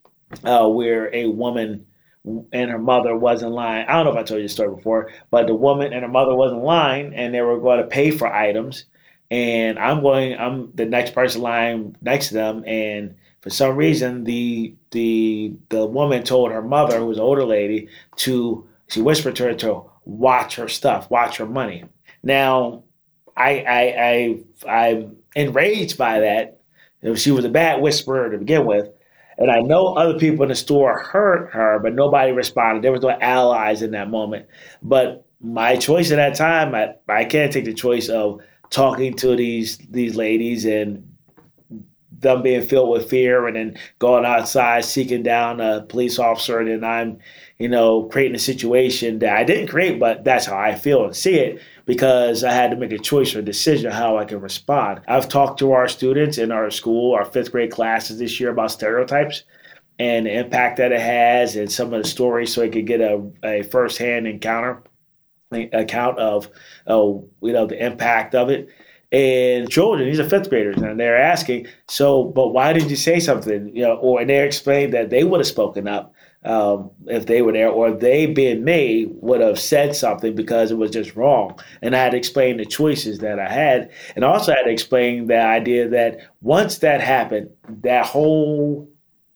uh, 0.42 0.68
where 0.68 1.14
a 1.14 1.26
woman 1.26 1.86
and 2.24 2.70
her 2.70 2.78
mother 2.78 3.16
was 3.16 3.42
in 3.42 3.52
line. 3.52 3.86
I 3.88 3.92
don't 3.94 4.04
know 4.04 4.12
if 4.12 4.18
I 4.18 4.22
told 4.22 4.40
you 4.40 4.46
the 4.46 4.52
story 4.52 4.74
before, 4.74 5.10
but 5.30 5.46
the 5.46 5.54
woman 5.54 5.92
and 5.92 6.02
her 6.02 6.08
mother 6.08 6.34
wasn't 6.34 6.62
lying, 6.64 7.14
and 7.14 7.34
they 7.34 7.40
were 7.40 7.60
going 7.60 7.80
to 7.80 7.86
pay 7.86 8.10
for 8.10 8.32
items 8.32 8.84
and 9.30 9.78
I'm 9.78 10.00
going. 10.02 10.38
I'm 10.38 10.72
the 10.74 10.86
next 10.86 11.14
person 11.14 11.42
lying 11.42 11.96
next 12.00 12.28
to 12.28 12.34
them, 12.34 12.64
and 12.66 13.14
for 13.40 13.50
some 13.50 13.76
reason, 13.76 14.24
the 14.24 14.74
the 14.90 15.54
the 15.68 15.86
woman 15.86 16.22
told 16.22 16.50
her 16.50 16.62
mother, 16.62 16.98
who 16.98 17.06
was 17.06 17.18
an 17.18 17.24
older 17.24 17.44
lady, 17.44 17.88
to 18.16 18.66
she 18.88 19.02
whispered 19.02 19.36
to 19.36 19.44
her 19.44 19.54
to 19.54 19.82
watch 20.04 20.56
her 20.56 20.68
stuff, 20.68 21.10
watch 21.10 21.36
her 21.36 21.46
money. 21.46 21.84
Now, 22.22 22.84
I 23.36 23.64
I 23.68 24.42
I 24.66 24.88
I'm 24.90 25.16
enraged 25.36 25.98
by 25.98 26.20
that. 26.20 26.60
She 27.16 27.30
was 27.30 27.44
a 27.44 27.50
bad 27.50 27.80
whisperer 27.80 28.30
to 28.30 28.38
begin 28.38 28.64
with. 28.66 28.88
And 29.38 29.52
I 29.52 29.60
know 29.60 29.94
other 29.94 30.18
people 30.18 30.42
in 30.42 30.48
the 30.48 30.56
store 30.56 30.98
heard 30.98 31.50
her, 31.52 31.78
but 31.78 31.94
nobody 31.94 32.32
responded. 32.32 32.82
There 32.82 32.92
was 32.92 33.02
no 33.02 33.10
allies 33.10 33.82
in 33.82 33.92
that 33.92 34.10
moment. 34.10 34.46
But 34.82 35.24
my 35.40 35.76
choice 35.76 36.10
at 36.10 36.16
that 36.16 36.34
time, 36.34 36.74
I, 36.74 36.94
I 37.08 37.24
can't 37.24 37.52
take 37.52 37.64
the 37.64 37.72
choice 37.72 38.08
of 38.08 38.40
talking 38.70 39.14
to 39.14 39.36
these 39.36 39.78
these 39.90 40.16
ladies 40.16 40.66
and 40.66 41.08
them 42.20 42.42
being 42.42 42.66
filled 42.66 42.90
with 42.90 43.08
fear 43.08 43.46
and 43.46 43.56
then 43.56 43.78
going 44.00 44.24
outside 44.24 44.84
seeking 44.84 45.22
down 45.22 45.60
a 45.60 45.82
police 45.82 46.18
officer 46.18 46.58
and 46.58 46.68
then 46.68 46.84
I'm, 46.84 47.18
you 47.58 47.68
know, 47.68 48.04
creating 48.04 48.34
a 48.34 48.40
situation 48.40 49.20
that 49.20 49.36
I 49.36 49.44
didn't 49.44 49.68
create, 49.68 50.00
but 50.00 50.24
that's 50.24 50.46
how 50.46 50.58
I 50.58 50.74
feel 50.74 51.04
and 51.04 51.14
see 51.14 51.36
it 51.36 51.62
because 51.88 52.44
I 52.44 52.52
had 52.52 52.70
to 52.70 52.76
make 52.76 52.92
a 52.92 52.98
choice 52.98 53.34
or 53.34 53.38
a 53.38 53.42
decision 53.42 53.90
how 53.90 54.18
I 54.18 54.26
can 54.26 54.42
respond. 54.42 55.00
I've 55.08 55.26
talked 55.26 55.58
to 55.60 55.72
our 55.72 55.88
students 55.88 56.36
in 56.36 56.52
our 56.52 56.70
school, 56.70 57.14
our 57.14 57.24
fifth 57.24 57.50
grade 57.50 57.70
classes 57.70 58.18
this 58.18 58.38
year 58.38 58.50
about 58.50 58.72
stereotypes 58.72 59.44
and 59.98 60.26
the 60.26 60.38
impact 60.38 60.76
that 60.76 60.92
it 60.92 61.00
has 61.00 61.56
and 61.56 61.72
some 61.72 61.94
of 61.94 62.02
the 62.02 62.08
stories 62.08 62.52
so 62.52 62.62
I 62.62 62.68
could 62.68 62.86
get 62.86 63.00
a, 63.00 63.22
a 63.42 63.62
firsthand 63.62 64.26
encounter 64.26 64.82
account 65.50 66.18
of 66.18 66.48
uh, 66.86 66.98
you 67.40 67.52
know 67.54 67.64
the 67.64 67.82
impact 67.82 68.34
of 68.34 68.50
it 68.50 68.68
and 69.10 69.70
children, 69.70 70.06
these 70.06 70.20
are 70.20 70.28
fifth 70.28 70.50
graders, 70.50 70.76
and 70.76 71.00
they're 71.00 71.16
asking, 71.16 71.66
so, 71.88 72.24
but 72.24 72.48
why 72.48 72.74
did 72.74 72.90
you 72.90 72.96
say 72.96 73.20
something? 73.20 73.74
You 73.74 73.84
know, 73.84 73.94
or 73.94 74.20
and 74.20 74.28
they 74.28 74.44
explained 74.44 74.92
that 74.92 75.08
they 75.08 75.24
would 75.24 75.40
have 75.40 75.46
spoken 75.46 75.88
up 75.88 76.12
um, 76.44 76.90
if 77.06 77.26
they 77.26 77.42
were 77.42 77.52
there, 77.52 77.68
or 77.68 77.90
they, 77.90 78.26
being 78.26 78.64
me, 78.64 79.06
would 79.10 79.40
have 79.40 79.58
said 79.58 79.96
something 79.96 80.34
because 80.34 80.70
it 80.70 80.78
was 80.78 80.90
just 80.90 81.16
wrong. 81.16 81.58
And 81.82 81.96
I 81.96 81.98
had 81.98 82.12
to 82.12 82.16
explain 82.16 82.56
the 82.56 82.64
choices 82.64 83.18
that 83.18 83.38
I 83.38 83.50
had, 83.50 83.90
and 84.14 84.24
also 84.24 84.52
I 84.52 84.56
had 84.56 84.64
to 84.64 84.70
explain 84.70 85.26
the 85.26 85.40
idea 85.40 85.88
that 85.88 86.20
once 86.40 86.78
that 86.78 87.00
happened, 87.00 87.50
that 87.82 88.06
whole 88.06 88.88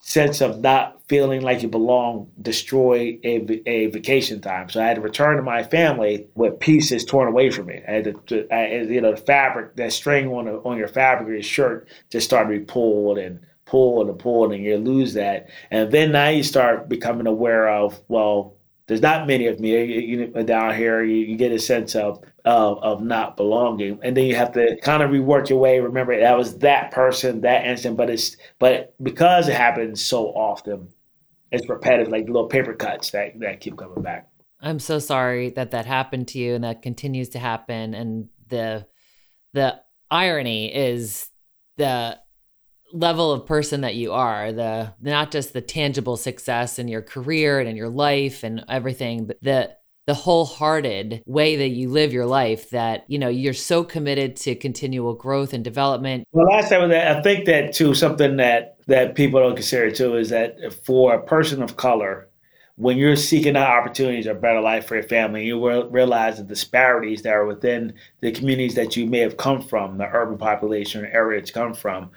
sense 0.04 0.40
of 0.40 0.60
not 0.60 1.00
feeling 1.08 1.42
like 1.42 1.62
you 1.62 1.68
belong 1.68 2.28
destroyed 2.40 3.20
a, 3.22 3.68
a 3.68 3.86
vacation 3.86 4.40
time. 4.40 4.68
So 4.68 4.82
I 4.82 4.86
had 4.86 4.96
to 4.96 5.00
return 5.00 5.36
to 5.36 5.42
my 5.42 5.62
family 5.62 6.26
with 6.34 6.58
pieces 6.58 7.04
torn 7.04 7.28
away 7.28 7.50
from 7.50 7.66
me. 7.66 7.80
I 7.86 7.92
had 7.92 8.26
to, 8.28 8.48
I, 8.52 8.80
you 8.82 9.00
know, 9.00 9.12
the 9.12 9.16
fabric, 9.20 9.76
that 9.76 9.92
string 9.92 10.28
on 10.28 10.46
the, 10.46 10.54
on 10.54 10.76
your 10.76 10.88
fabric 10.88 11.28
of 11.28 11.32
your 11.34 11.42
shirt 11.42 11.88
just 12.10 12.26
started 12.26 12.52
to 12.52 12.58
be 12.58 12.64
pulled 12.64 13.18
and 13.18 13.40
pulled 13.64 14.08
and 14.08 14.18
pull 14.18 14.52
and 14.52 14.62
you 14.62 14.76
lose 14.76 15.14
that. 15.14 15.48
And 15.70 15.90
then 15.90 16.12
now 16.12 16.28
you 16.28 16.42
start 16.42 16.88
becoming 16.88 17.26
aware 17.26 17.68
of, 17.68 18.00
well, 18.08 18.56
there's 18.86 19.00
not 19.00 19.26
many 19.26 19.46
of 19.46 19.60
me 19.60 20.26
down 20.44 20.74
here. 20.74 21.02
You, 21.02 21.16
you, 21.16 21.36
get 21.36 21.52
a 21.52 21.58
sense 21.58 21.94
of, 21.94 22.22
of 22.44 22.78
of 22.82 23.02
not 23.02 23.36
belonging, 23.36 24.00
and 24.02 24.16
then 24.16 24.26
you 24.26 24.34
have 24.34 24.52
to 24.52 24.76
kind 24.82 25.02
of 25.02 25.10
rework 25.10 25.48
your 25.48 25.58
way. 25.60 25.80
Remember, 25.80 26.18
that 26.18 26.36
was 26.36 26.58
that 26.58 26.90
person, 26.90 27.42
that 27.42 27.64
instant, 27.64 27.96
but 27.96 28.10
it's 28.10 28.36
but 28.58 28.94
because 29.02 29.48
it 29.48 29.54
happens 29.54 30.04
so 30.04 30.26
often, 30.26 30.88
it's 31.52 31.68
repetitive, 31.68 32.12
like 32.12 32.26
little 32.26 32.48
paper 32.48 32.74
cuts 32.74 33.12
that 33.12 33.38
that 33.40 33.60
keep 33.60 33.78
coming 33.78 34.02
back. 34.02 34.28
I'm 34.60 34.78
so 34.78 34.98
sorry 34.98 35.50
that 35.50 35.70
that 35.70 35.86
happened 35.86 36.28
to 36.28 36.38
you, 36.38 36.54
and 36.54 36.64
that 36.64 36.82
continues 36.82 37.30
to 37.30 37.38
happen. 37.38 37.94
And 37.94 38.28
the 38.48 38.86
the 39.54 39.80
irony 40.10 40.74
is 40.74 41.30
the 41.76 42.18
level 42.92 43.32
of 43.32 43.46
person 43.46 43.82
that 43.82 43.94
you 43.94 44.12
are 44.12 44.52
the 44.52 44.92
not 45.00 45.30
just 45.30 45.52
the 45.52 45.60
tangible 45.60 46.16
success 46.16 46.78
in 46.78 46.88
your 46.88 47.02
career 47.02 47.58
and 47.58 47.68
in 47.68 47.76
your 47.76 47.88
life 47.88 48.42
and 48.44 48.64
everything 48.68 49.26
but 49.26 49.38
the 49.42 49.70
the 50.06 50.14
wholehearted 50.14 51.22
way 51.26 51.56
that 51.56 51.68
you 51.68 51.88
live 51.88 52.12
your 52.12 52.26
life 52.26 52.70
that 52.70 53.04
you 53.08 53.18
know 53.18 53.28
you're 53.28 53.54
so 53.54 53.84
committed 53.84 54.36
to 54.36 54.54
continual 54.54 55.14
growth 55.14 55.52
and 55.52 55.62
development. 55.62 56.24
Well 56.32 56.46
last 56.46 56.70
time 56.70 56.90
i 56.90 57.22
think 57.22 57.46
that 57.46 57.72
too 57.72 57.94
something 57.94 58.36
that 58.36 58.76
that 58.88 59.14
people 59.14 59.40
don't 59.40 59.54
consider 59.54 59.90
too 59.90 60.16
is 60.16 60.30
that 60.30 60.72
for 60.84 61.14
a 61.14 61.22
person 61.22 61.62
of 61.62 61.76
color 61.76 62.28
when 62.82 62.98
you're 62.98 63.14
seeking 63.14 63.56
out 63.56 63.68
opportunities 63.68 64.26
or 64.26 64.34
better 64.34 64.60
life 64.60 64.86
for 64.86 64.96
your 64.96 65.04
family, 65.04 65.44
you 65.44 65.56
will 65.56 65.88
realize 65.90 66.38
the 66.38 66.42
disparities 66.42 67.22
that 67.22 67.32
are 67.32 67.46
within 67.46 67.94
the 68.22 68.32
communities 68.32 68.74
that 68.74 68.96
you 68.96 69.06
may 69.06 69.20
have 69.20 69.36
come 69.36 69.62
from, 69.62 69.98
the 69.98 70.08
urban 70.12 70.36
population 70.36 71.04
or 71.04 71.06
area 71.06 71.40
you 71.40 71.52
come 71.52 71.74
from. 71.74 72.10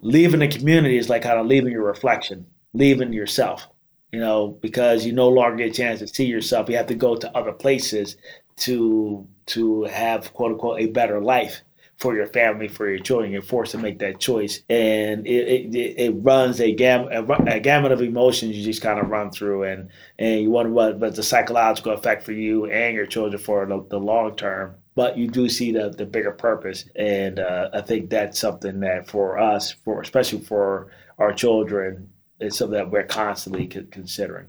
Leaving 0.00 0.40
the 0.40 0.48
community 0.48 0.96
is 0.96 1.10
like 1.10 1.20
kind 1.20 1.38
of 1.38 1.44
leaving 1.44 1.70
your 1.70 1.84
reflection, 1.84 2.46
leaving 2.72 3.12
yourself, 3.12 3.68
you 4.10 4.18
know, 4.18 4.58
because 4.62 5.04
you 5.04 5.12
no 5.12 5.28
longer 5.28 5.56
get 5.56 5.72
a 5.72 5.74
chance 5.74 5.98
to 5.98 6.06
see 6.06 6.24
yourself. 6.24 6.70
You 6.70 6.78
have 6.78 6.86
to 6.86 6.94
go 6.94 7.14
to 7.14 7.36
other 7.36 7.52
places 7.52 8.16
to 8.60 9.28
to 9.48 9.84
have 9.84 10.32
quote 10.32 10.52
unquote 10.52 10.80
a 10.80 10.86
better 10.86 11.20
life 11.20 11.60
for 11.96 12.14
your 12.14 12.26
family, 12.26 12.68
for 12.68 12.88
your 12.88 12.98
children. 12.98 13.32
You're 13.32 13.42
forced 13.42 13.72
to 13.72 13.78
make 13.78 13.98
that 14.00 14.20
choice, 14.20 14.62
and 14.68 15.26
it 15.26 15.74
it, 15.74 15.98
it 15.98 16.10
runs 16.10 16.60
a, 16.60 16.72
gam- 16.72 17.08
a, 17.10 17.60
gamut 17.60 17.92
of 17.92 18.02
emotions 18.02 18.56
you 18.56 18.64
just 18.64 18.82
kind 18.82 18.98
of 18.98 19.08
run 19.08 19.30
through, 19.30 19.64
and 19.64 19.88
and 20.18 20.40
you 20.42 20.50
wonder 20.50 20.72
what 20.72 21.00
but 21.00 21.14
the 21.14 21.22
psychological 21.22 21.92
effect 21.92 22.22
for 22.22 22.32
you 22.32 22.66
and 22.66 22.94
your 22.94 23.06
children 23.06 23.42
for 23.42 23.66
the, 23.66 23.84
the 23.90 23.98
long 23.98 24.36
term. 24.36 24.74
But 24.94 25.18
you 25.18 25.28
do 25.28 25.48
see 25.48 25.72
the 25.72 25.90
the 25.90 26.06
bigger 26.06 26.32
purpose, 26.32 26.88
and 26.94 27.38
uh, 27.38 27.70
I 27.72 27.80
think 27.80 28.10
that's 28.10 28.38
something 28.38 28.80
that 28.80 29.08
for 29.08 29.38
us, 29.38 29.72
for 29.72 30.00
especially 30.00 30.40
for 30.40 30.88
our 31.18 31.32
children, 31.32 32.10
is 32.40 32.56
something 32.56 32.76
that 32.76 32.90
we're 32.90 33.04
constantly 33.04 33.66
considering. 33.66 34.48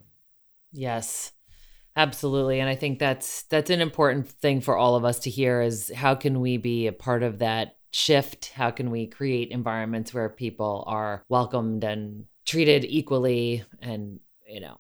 Yes. 0.72 1.34
Absolutely. 1.98 2.62
And 2.62 2.70
I 2.70 2.76
think 2.76 3.00
that's 3.00 3.44
that's 3.44 3.70
an 3.70 3.82
important 3.82 4.30
thing 4.30 4.62
for 4.62 4.78
all 4.78 4.96
of 4.96 5.04
us 5.04 5.20
to 5.20 5.30
hear 5.30 5.62
is 5.62 5.92
how 5.94 6.16
can 6.16 6.40
we 6.40 6.58
be 6.58 6.88
a 6.88 6.94
part 6.94 7.24
of 7.24 7.40
that 7.40 7.76
shift? 7.92 8.52
How 8.54 8.72
can 8.72 8.92
we 8.92 9.08
create 9.08 9.50
environments 9.50 10.14
where 10.14 10.30
people 10.30 10.86
are 10.88 11.24
welcomed 11.28 11.84
and 11.84 12.26
treated 12.46 12.86
equally 12.86 13.64
and, 13.82 14.20
you 14.48 14.62
know, 14.62 14.80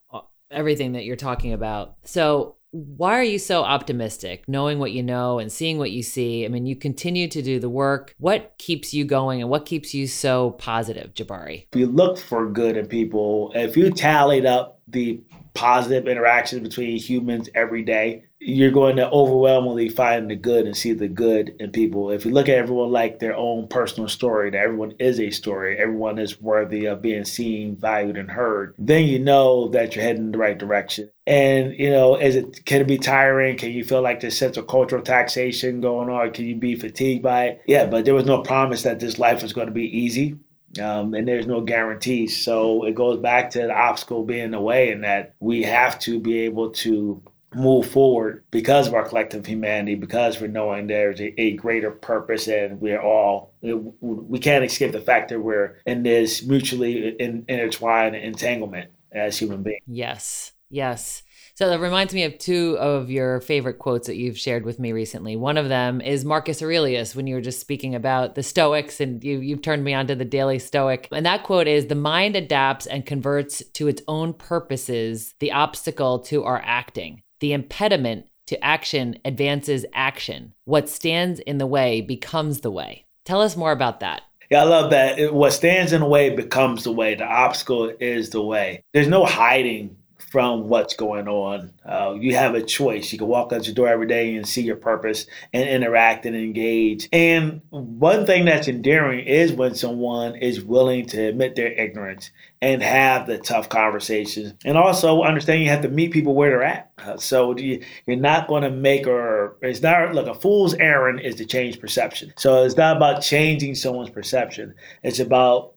everything 0.51 0.93
that 0.93 1.05
you're 1.05 1.15
talking 1.15 1.53
about. 1.53 1.95
So, 2.03 2.55
why 2.71 3.13
are 3.13 3.23
you 3.23 3.39
so 3.39 3.63
optimistic 3.63 4.43
knowing 4.47 4.77
what 4.77 4.91
you 4.91 5.01
know 5.01 5.39
and 5.39 5.51
seeing 5.51 5.77
what 5.77 5.91
you 5.91 6.03
see? 6.03 6.45
I 6.45 6.49
mean, 6.49 6.65
you 6.65 6.75
continue 6.75 7.27
to 7.29 7.41
do 7.41 7.59
the 7.59 7.69
work. 7.69 8.13
What 8.17 8.55
keeps 8.57 8.93
you 8.93 9.05
going 9.05 9.41
and 9.41 9.49
what 9.49 9.65
keeps 9.65 9.93
you 9.93 10.05
so 10.05 10.51
positive, 10.51 11.13
Jabari? 11.13 11.67
If 11.71 11.79
you 11.79 11.87
look 11.87 12.17
for 12.17 12.49
good 12.49 12.75
in 12.75 12.87
people, 12.87 13.51
if 13.55 13.77
you 13.77 13.89
tallied 13.89 14.45
up 14.45 14.81
the 14.87 15.23
positive 15.57 16.07
interactions 16.07 16.61
between 16.61 16.97
humans 16.97 17.49
every 17.55 17.81
day, 17.81 18.23
you're 18.39 18.71
going 18.71 18.95
to 18.97 19.09
overwhelmingly 19.09 19.89
find 19.89 20.29
the 20.29 20.35
good 20.35 20.67
and 20.67 20.77
see 20.77 20.93
the 20.93 21.07
good 21.07 21.55
in 21.59 21.71
people. 21.71 22.11
If 22.11 22.23
you 22.23 22.31
look 22.31 22.47
at 22.47 22.57
everyone 22.57 22.91
like 22.91 23.17
their 23.17 23.35
own 23.35 23.67
personal 23.67 24.07
story, 24.07 24.51
that 24.51 24.59
everyone 24.59 24.93
is 24.99 25.19
a 25.19 25.31
story, 25.31 25.75
everyone 25.79 26.19
is 26.19 26.39
worthy 26.39 26.85
of 26.85 27.01
being 27.01 27.25
seen, 27.25 27.75
valued, 27.75 28.17
and 28.17 28.29
heard, 28.29 28.75
then 28.77 29.05
you 29.05 29.17
know 29.17 29.69
that 29.69 29.95
you're 29.95 30.03
heading 30.03 30.25
in 30.25 30.31
the 30.31 30.37
right 30.37 30.57
direction. 30.57 31.09
And 31.25 31.73
you 31.73 31.89
know, 31.89 32.15
is 32.15 32.35
it 32.35 32.63
can 32.65 32.81
it 32.81 32.87
be 32.87 32.99
tiring? 32.99 33.57
Can 33.57 33.71
you 33.71 33.83
feel 33.83 34.03
like 34.03 34.19
there's 34.19 34.37
sense 34.37 34.57
of 34.57 34.67
cultural 34.67 35.01
taxation 35.01 35.81
going 35.81 36.09
on? 36.09 36.31
Can 36.31 36.45
you 36.45 36.55
be 36.55 36.75
fatigued 36.75 37.23
by 37.23 37.45
it? 37.45 37.61
Yeah, 37.67 37.87
but 37.87 38.05
there 38.05 38.13
was 38.13 38.25
no 38.25 38.43
promise 38.43 38.83
that 38.83 38.99
this 38.99 39.17
life 39.17 39.41
was 39.41 39.53
going 39.53 39.67
to 39.67 39.73
be 39.73 39.97
easy. 39.97 40.37
Um, 40.79 41.13
and 41.13 41.27
there's 41.27 41.47
no 41.47 41.61
guarantees. 41.61 42.43
So 42.43 42.85
it 42.85 42.95
goes 42.95 43.19
back 43.19 43.51
to 43.51 43.59
the 43.59 43.73
obstacle 43.73 44.23
being 44.23 44.51
the 44.51 44.61
way, 44.61 44.91
and 44.91 45.03
that 45.03 45.35
we 45.39 45.63
have 45.63 45.99
to 45.99 46.19
be 46.19 46.39
able 46.39 46.71
to 46.71 47.21
move 47.55 47.89
forward 47.89 48.43
because 48.51 48.87
of 48.87 48.93
our 48.93 49.07
collective 49.07 49.45
humanity, 49.45 49.95
because 49.95 50.39
we're 50.39 50.47
knowing 50.47 50.87
there's 50.87 51.19
a, 51.19 51.39
a, 51.41 51.53
greater 51.53 51.91
purpose, 51.91 52.47
and 52.47 52.79
we're 52.81 53.01
all 53.01 53.53
we 53.61 54.39
can't 54.39 54.65
escape 54.65 54.91
the 54.91 55.01
fact 55.01 55.29
that 55.29 55.39
we're 55.39 55.77
in 55.85 56.03
this 56.03 56.45
mutually 56.45 57.09
in, 57.09 57.45
intertwined 57.47 58.15
entanglement 58.15 58.91
as 59.11 59.37
human 59.37 59.63
beings. 59.63 59.81
Yes, 59.87 60.53
yes. 60.69 61.23
So 61.57 61.69
that 61.69 61.79
reminds 61.79 62.13
me 62.13 62.23
of 62.23 62.37
two 62.37 62.77
of 62.77 63.09
your 63.09 63.41
favorite 63.41 63.79
quotes 63.79 64.05
that 64.05 64.15
you've 64.15 64.37
shared 64.37 64.63
with 64.63 64.77
me 64.77 64.91
recently. 64.91 65.35
One 65.35 65.57
of 65.57 65.69
them 65.69 66.01
is 66.01 66.23
Marcus 66.23 66.61
Aurelius 66.61 67.15
when 67.15 67.25
you 67.25 67.33
were 67.33 67.41
just 67.41 67.59
speaking 67.59 67.95
about 67.95 68.35
the 68.35 68.43
Stoics 68.43 68.99
and 68.99 69.23
you 69.23 69.39
you've 69.39 69.63
turned 69.63 69.83
me 69.83 69.95
onto 69.95 70.13
the 70.13 70.23
Daily 70.23 70.59
Stoic. 70.59 71.07
And 71.11 71.25
that 71.25 71.41
quote 71.41 71.67
is 71.67 71.87
the 71.87 71.95
mind 71.95 72.35
adapts 72.35 72.85
and 72.85 73.07
converts 73.07 73.63
to 73.73 73.87
its 73.87 74.03
own 74.07 74.33
purposes 74.33 75.33
the 75.39 75.51
obstacle 75.51 76.19
to 76.25 76.43
our 76.43 76.61
acting. 76.63 77.23
The 77.39 77.53
impediment 77.53 78.27
to 78.45 78.63
action 78.63 79.17
advances 79.25 79.83
action. 79.95 80.53
What 80.65 80.87
stands 80.87 81.39
in 81.39 81.57
the 81.57 81.65
way 81.65 82.01
becomes 82.01 82.59
the 82.59 82.69
way. 82.69 83.07
Tell 83.25 83.41
us 83.41 83.57
more 83.57 83.71
about 83.71 84.01
that. 84.01 84.21
Yeah, 84.51 84.61
I 84.61 84.65
love 84.65 84.91
that. 84.91 85.33
What 85.33 85.53
stands 85.53 85.91
in 85.91 86.01
the 86.01 86.07
way 86.07 86.29
becomes 86.29 86.83
the 86.83 86.91
way. 86.91 87.15
The 87.15 87.25
obstacle 87.25 87.91
is 87.99 88.29
the 88.29 88.43
way. 88.43 88.83
There's 88.93 89.07
no 89.07 89.25
hiding 89.25 89.97
from 90.29 90.67
what's 90.67 90.93
going 90.93 91.27
on. 91.27 91.71
Uh, 91.85 92.15
you 92.19 92.35
have 92.35 92.53
a 92.53 92.61
choice. 92.61 93.11
You 93.11 93.17
can 93.17 93.27
walk 93.27 93.53
out 93.53 93.65
your 93.65 93.73
door 93.73 93.87
every 93.87 94.07
day 94.07 94.35
and 94.35 94.47
see 94.47 94.61
your 94.61 94.75
purpose 94.75 95.25
and 95.53 95.67
interact 95.67 96.25
and 96.25 96.35
engage. 96.35 97.07
And 97.13 97.61
one 97.69 98.25
thing 98.25 98.45
that's 98.45 98.67
endearing 98.67 99.25
is 99.25 99.53
when 99.53 99.73
someone 99.75 100.35
is 100.35 100.61
willing 100.61 101.05
to 101.07 101.27
admit 101.27 101.55
their 101.55 101.71
ignorance 101.71 102.31
and 102.61 102.81
have 102.81 103.27
the 103.27 103.37
tough 103.37 103.69
conversations. 103.69 104.53
And 104.65 104.77
also 104.77 105.21
understand 105.23 105.63
you 105.63 105.69
have 105.69 105.83
to 105.83 105.89
meet 105.89 106.11
people 106.11 106.35
where 106.35 106.49
they're 106.49 106.63
at. 106.63 106.91
Uh, 106.97 107.17
so 107.17 107.55
you, 107.57 107.83
you're 108.05 108.17
not 108.17 108.47
going 108.47 108.63
to 108.63 108.71
make 108.71 109.07
or 109.07 109.55
it's 109.61 109.81
not 109.81 110.13
look 110.13 110.27
a 110.27 110.33
fool's 110.33 110.73
errand 110.73 111.21
is 111.21 111.35
to 111.35 111.45
change 111.45 111.79
perception. 111.79 112.33
So 112.35 112.63
it's 112.63 112.75
not 112.75 112.97
about 112.97 113.21
changing 113.21 113.75
someone's 113.75 114.09
perception. 114.09 114.73
It's 115.03 115.19
about 115.19 115.73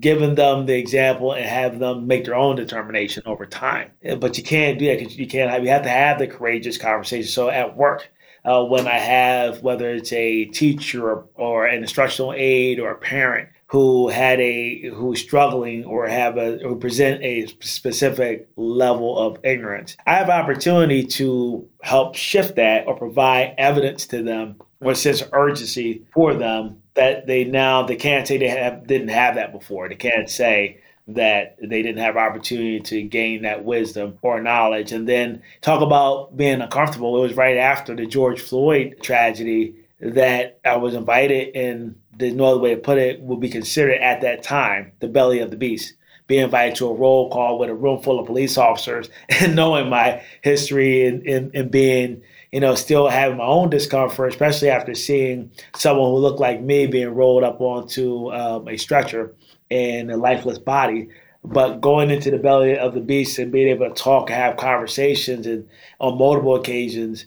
giving 0.00 0.34
them 0.34 0.66
the 0.66 0.76
example 0.76 1.32
and 1.32 1.44
have 1.44 1.78
them 1.78 2.06
make 2.06 2.24
their 2.24 2.34
own 2.34 2.56
determination 2.56 3.22
over 3.26 3.46
time. 3.46 3.90
But 4.18 4.38
you 4.38 4.44
can't 4.44 4.78
do 4.78 4.86
that 4.86 4.98
because 4.98 5.18
you 5.18 5.26
can't 5.26 5.50
have 5.50 5.62
you 5.62 5.70
have 5.70 5.82
to 5.82 5.88
have 5.88 6.18
the 6.18 6.26
courageous 6.26 6.78
conversation. 6.78 7.30
So 7.30 7.50
at 7.50 7.76
work, 7.76 8.10
uh, 8.44 8.64
when 8.64 8.86
I 8.88 8.98
have 8.98 9.62
whether 9.62 9.90
it's 9.90 10.12
a 10.12 10.46
teacher 10.46 11.10
or, 11.10 11.26
or 11.34 11.66
an 11.66 11.82
instructional 11.82 12.32
aide 12.32 12.80
or 12.80 12.90
a 12.92 12.98
parent 12.98 13.50
who 13.66 14.08
had 14.08 14.40
a 14.40 14.88
who's 14.88 15.20
struggling 15.20 15.84
or 15.84 16.08
have 16.08 16.38
a 16.38 16.64
or 16.64 16.74
present 16.74 17.22
a 17.22 17.46
specific 17.60 18.48
level 18.56 19.18
of 19.18 19.38
ignorance, 19.44 19.96
I 20.06 20.14
have 20.14 20.30
opportunity 20.30 21.04
to 21.04 21.68
help 21.82 22.14
shift 22.14 22.56
that 22.56 22.86
or 22.86 22.96
provide 22.96 23.54
evidence 23.58 24.06
to 24.06 24.22
them 24.22 24.56
or 24.80 24.94
sense 24.94 25.20
of 25.20 25.28
urgency 25.34 26.06
for 26.14 26.34
them 26.34 26.82
that 27.00 27.26
they 27.26 27.44
now 27.44 27.82
they 27.82 27.96
can't 27.96 28.28
say 28.28 28.36
they 28.36 28.48
have 28.48 28.86
didn't 28.86 29.08
have 29.08 29.36
that 29.36 29.52
before. 29.52 29.88
They 29.88 29.94
can't 29.94 30.28
say 30.28 30.82
that 31.08 31.56
they 31.58 31.80
didn't 31.80 32.02
have 32.02 32.18
opportunity 32.18 32.78
to 32.78 33.02
gain 33.02 33.42
that 33.42 33.64
wisdom 33.64 34.18
or 34.20 34.42
knowledge. 34.42 34.92
And 34.92 35.08
then 35.08 35.42
talk 35.62 35.80
about 35.80 36.36
being 36.36 36.60
uncomfortable. 36.60 37.16
It 37.16 37.28
was 37.28 37.34
right 37.34 37.56
after 37.56 37.96
the 37.96 38.04
George 38.04 38.42
Floyd 38.42 38.98
tragedy 39.00 39.76
that 40.00 40.60
I 40.62 40.76
was 40.76 40.94
invited, 40.94 41.56
and 41.56 41.96
there's 42.16 42.34
no 42.34 42.44
other 42.44 42.60
way 42.60 42.74
to 42.74 42.80
put 42.80 42.98
it, 42.98 43.22
would 43.22 43.40
be 43.40 43.48
considered 43.48 43.98
at 44.00 44.20
that 44.20 44.42
time 44.42 44.92
the 45.00 45.08
belly 45.08 45.40
of 45.40 45.50
the 45.50 45.56
beast. 45.56 45.94
Being 46.26 46.44
invited 46.44 46.76
to 46.76 46.86
a 46.86 46.94
roll 46.94 47.30
call 47.30 47.58
with 47.58 47.70
a 47.70 47.74
room 47.74 48.02
full 48.02 48.20
of 48.20 48.26
police 48.26 48.58
officers 48.58 49.08
and 49.40 49.56
knowing 49.56 49.88
my 49.88 50.22
history 50.42 51.06
and, 51.06 51.26
and, 51.26 51.54
and 51.54 51.70
being, 51.70 52.22
you 52.52 52.60
know, 52.60 52.74
still 52.74 53.08
having 53.08 53.38
my 53.38 53.44
own 53.44 53.70
discomfort, 53.70 54.30
especially 54.30 54.70
after 54.70 54.94
seeing 54.94 55.50
someone 55.76 56.10
who 56.10 56.18
looked 56.18 56.40
like 56.40 56.60
me 56.60 56.86
being 56.86 57.14
rolled 57.14 57.44
up 57.44 57.60
onto 57.60 58.32
um, 58.32 58.66
a 58.68 58.76
stretcher 58.76 59.34
and 59.70 60.10
a 60.10 60.16
lifeless 60.16 60.58
body. 60.58 61.08
But 61.42 61.80
going 61.80 62.10
into 62.10 62.30
the 62.30 62.38
belly 62.38 62.76
of 62.76 62.92
the 62.92 63.00
beast 63.00 63.38
and 63.38 63.52
being 63.52 63.68
able 63.68 63.88
to 63.88 63.94
talk 63.94 64.30
and 64.30 64.38
have 64.38 64.56
conversations 64.56 65.46
and 65.46 65.68
on 65.98 66.18
multiple 66.18 66.54
occasions 66.54 67.26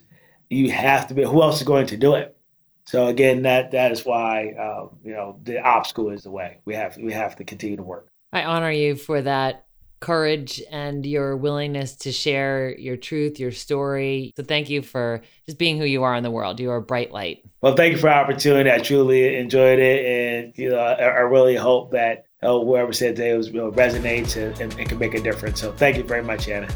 you 0.50 0.70
have 0.70 1.08
to 1.08 1.14
be 1.14 1.24
who 1.24 1.42
else 1.42 1.58
is 1.58 1.66
going 1.66 1.86
to 1.88 1.96
do 1.96 2.14
it? 2.14 2.36
So 2.84 3.06
again 3.06 3.42
that 3.42 3.72
that 3.72 3.90
is 3.90 4.04
why 4.04 4.52
um, 4.52 4.98
you 5.02 5.12
know 5.12 5.40
the 5.42 5.60
obstacle 5.60 6.10
is 6.10 6.22
the 6.22 6.30
way. 6.30 6.58
We 6.64 6.74
have 6.74 6.96
we 6.96 7.12
have 7.12 7.34
to 7.36 7.44
continue 7.44 7.76
to 7.76 7.82
work. 7.82 8.08
I 8.32 8.44
honor 8.44 8.70
you 8.70 8.94
for 8.94 9.22
that 9.22 9.63
courage 10.04 10.62
and 10.70 11.04
your 11.04 11.36
willingness 11.36 11.96
to 11.96 12.12
share 12.12 12.76
your 12.78 12.96
truth 12.96 13.40
your 13.40 13.52
story. 13.52 14.32
So 14.36 14.44
thank 14.44 14.70
you 14.70 14.82
for 14.82 15.22
just 15.46 15.58
being 15.58 15.78
who 15.78 15.84
you 15.84 16.02
are 16.02 16.14
in 16.14 16.22
the 16.22 16.30
world. 16.30 16.60
You 16.60 16.70
are 16.70 16.76
a 16.76 16.82
bright 16.82 17.10
light. 17.10 17.42
Well 17.62 17.74
thank 17.74 17.92
you 17.92 17.98
for 17.98 18.08
the 18.08 18.14
opportunity. 18.14 18.70
I 18.70 18.78
truly 18.78 19.36
enjoyed 19.36 19.78
it. 19.78 20.04
And 20.04 20.52
you 20.56 20.70
know 20.70 20.78
i, 20.78 20.92
I 20.92 21.20
really 21.20 21.56
hope 21.56 21.92
that 21.92 22.26
uh, 22.42 22.60
whoever 22.60 22.92
said 22.92 23.16
today 23.16 23.34
was, 23.36 23.48
you 23.48 23.54
know, 23.54 23.72
resonates 23.72 24.36
and, 24.36 24.60
and, 24.60 24.78
and 24.78 24.88
can 24.88 24.98
make 24.98 25.14
a 25.14 25.20
difference. 25.20 25.60
So 25.60 25.72
thank 25.72 25.96
you 25.96 26.02
very 26.02 26.22
much 26.22 26.48
anna. 26.48 26.68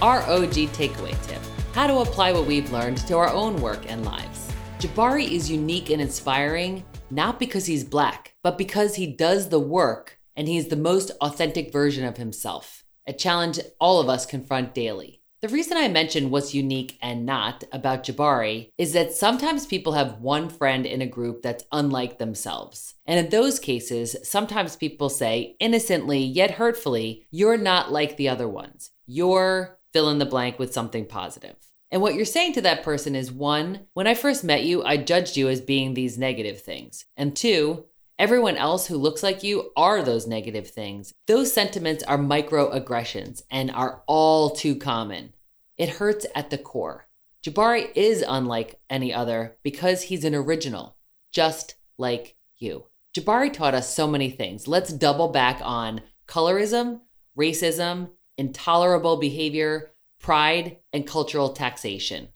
ROG 0.00 0.54
takeaway 0.72 1.26
tip. 1.26 1.40
How 1.74 1.86
to 1.86 1.98
apply 1.98 2.32
what 2.32 2.46
we've 2.46 2.70
learned 2.72 2.98
to 3.08 3.16
our 3.16 3.32
own 3.32 3.60
work 3.60 3.90
and 3.90 4.04
lives. 4.04 4.29
Jabari 4.80 5.30
is 5.30 5.50
unique 5.50 5.90
and 5.90 6.00
inspiring, 6.00 6.82
not 7.10 7.38
because 7.38 7.66
he's 7.66 7.84
black, 7.84 8.34
but 8.42 8.56
because 8.56 8.94
he 8.94 9.06
does 9.06 9.50
the 9.50 9.60
work 9.60 10.18
and 10.34 10.48
he's 10.48 10.68
the 10.68 10.76
most 10.76 11.10
authentic 11.20 11.70
version 11.70 12.02
of 12.06 12.16
himself, 12.16 12.82
a 13.06 13.12
challenge 13.12 13.60
all 13.78 14.00
of 14.00 14.08
us 14.08 14.24
confront 14.24 14.72
daily. 14.72 15.20
The 15.42 15.48
reason 15.48 15.76
I 15.76 15.88
mention 15.88 16.30
what's 16.30 16.54
unique 16.54 16.96
and 17.02 17.26
not 17.26 17.62
about 17.72 18.04
Jabari 18.04 18.70
is 18.78 18.94
that 18.94 19.12
sometimes 19.12 19.66
people 19.66 19.92
have 19.92 20.22
one 20.22 20.48
friend 20.48 20.86
in 20.86 21.02
a 21.02 21.06
group 21.06 21.42
that's 21.42 21.64
unlike 21.72 22.18
themselves. 22.18 22.94
And 23.04 23.18
in 23.18 23.28
those 23.28 23.58
cases, 23.58 24.16
sometimes 24.22 24.76
people 24.76 25.10
say, 25.10 25.56
innocently 25.60 26.20
yet 26.20 26.52
hurtfully, 26.52 27.26
you're 27.30 27.58
not 27.58 27.92
like 27.92 28.16
the 28.16 28.30
other 28.30 28.48
ones. 28.48 28.92
You're 29.04 29.78
fill 29.92 30.08
in 30.08 30.18
the 30.18 30.24
blank 30.24 30.58
with 30.58 30.72
something 30.72 31.04
positive. 31.04 31.56
And 31.90 32.00
what 32.00 32.14
you're 32.14 32.24
saying 32.24 32.52
to 32.54 32.60
that 32.62 32.84
person 32.84 33.16
is 33.16 33.32
one, 33.32 33.86
when 33.94 34.06
I 34.06 34.14
first 34.14 34.44
met 34.44 34.62
you, 34.62 34.84
I 34.84 34.96
judged 34.96 35.36
you 35.36 35.48
as 35.48 35.60
being 35.60 35.94
these 35.94 36.18
negative 36.18 36.60
things. 36.60 37.04
And 37.16 37.34
two, 37.34 37.86
everyone 38.18 38.56
else 38.56 38.86
who 38.86 38.96
looks 38.96 39.22
like 39.22 39.42
you 39.42 39.72
are 39.76 40.02
those 40.02 40.26
negative 40.26 40.68
things. 40.68 41.12
Those 41.26 41.52
sentiments 41.52 42.04
are 42.04 42.18
microaggressions 42.18 43.42
and 43.50 43.70
are 43.72 44.02
all 44.06 44.50
too 44.50 44.76
common. 44.76 45.34
It 45.76 45.88
hurts 45.88 46.26
at 46.34 46.50
the 46.50 46.58
core. 46.58 47.08
Jabari 47.44 47.90
is 47.94 48.22
unlike 48.26 48.78
any 48.88 49.12
other 49.14 49.56
because 49.62 50.02
he's 50.02 50.24
an 50.24 50.34
original, 50.34 50.96
just 51.32 51.74
like 51.96 52.36
you. 52.58 52.84
Jabari 53.16 53.52
taught 53.52 53.74
us 53.74 53.92
so 53.92 54.06
many 54.06 54.30
things. 54.30 54.68
Let's 54.68 54.92
double 54.92 55.28
back 55.28 55.60
on 55.64 56.02
colorism, 56.28 57.00
racism, 57.36 58.10
intolerable 58.36 59.16
behavior, 59.16 59.90
pride, 60.20 60.76
and 60.92 61.06
cultural 61.06 61.50
taxation. 61.50 62.28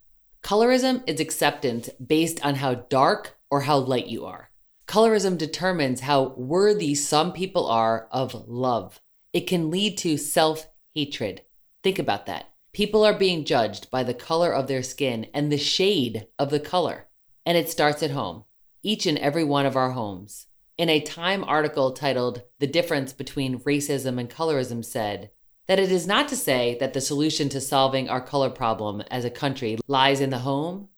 Colorism 0.43 1.03
is 1.07 1.19
acceptance 1.19 1.89
based 2.05 2.43
on 2.45 2.55
how 2.55 2.75
dark 2.75 3.37
or 3.49 3.61
how 3.61 3.77
light 3.77 4.07
you 4.07 4.25
are. 4.25 4.49
Colorism 4.87 5.37
determines 5.37 6.01
how 6.01 6.33
worthy 6.37 6.93
some 6.93 7.31
people 7.31 7.65
are 7.67 8.07
of 8.11 8.47
love. 8.47 8.99
It 9.33 9.47
can 9.47 9.71
lead 9.71 9.97
to 9.99 10.17
self 10.17 10.67
hatred. 10.93 11.41
Think 11.83 11.97
about 11.97 12.25
that. 12.27 12.51
People 12.73 13.03
are 13.05 13.17
being 13.17 13.45
judged 13.45 13.89
by 13.89 14.03
the 14.03 14.13
color 14.13 14.53
of 14.53 14.67
their 14.67 14.83
skin 14.83 15.27
and 15.33 15.51
the 15.51 15.57
shade 15.57 16.27
of 16.37 16.49
the 16.49 16.59
color. 16.59 17.07
And 17.45 17.57
it 17.57 17.69
starts 17.69 18.03
at 18.03 18.11
home, 18.11 18.43
each 18.83 19.05
and 19.05 19.17
every 19.17 19.43
one 19.43 19.65
of 19.65 19.75
our 19.75 19.91
homes. 19.91 20.47
In 20.77 20.89
a 20.89 20.99
Time 20.99 21.43
article 21.45 21.93
titled 21.93 22.41
The 22.59 22.67
Difference 22.67 23.13
Between 23.13 23.59
Racism 23.59 24.19
and 24.19 24.29
Colorism, 24.29 24.83
said, 24.83 25.31
that 25.67 25.79
it 25.79 25.91
is 25.91 26.05
not 26.05 26.27
to 26.27 26.35
say 26.35 26.77
that 26.79 26.93
the 26.93 27.01
solution 27.01 27.49
to 27.49 27.61
solving 27.61 28.09
our 28.09 28.21
color 28.21 28.49
problem 28.49 29.01
as 29.09 29.25
a 29.25 29.29
country 29.29 29.77
lies 29.87 30.21
in 30.21 30.29
the 30.29 30.39
home, 30.39 30.89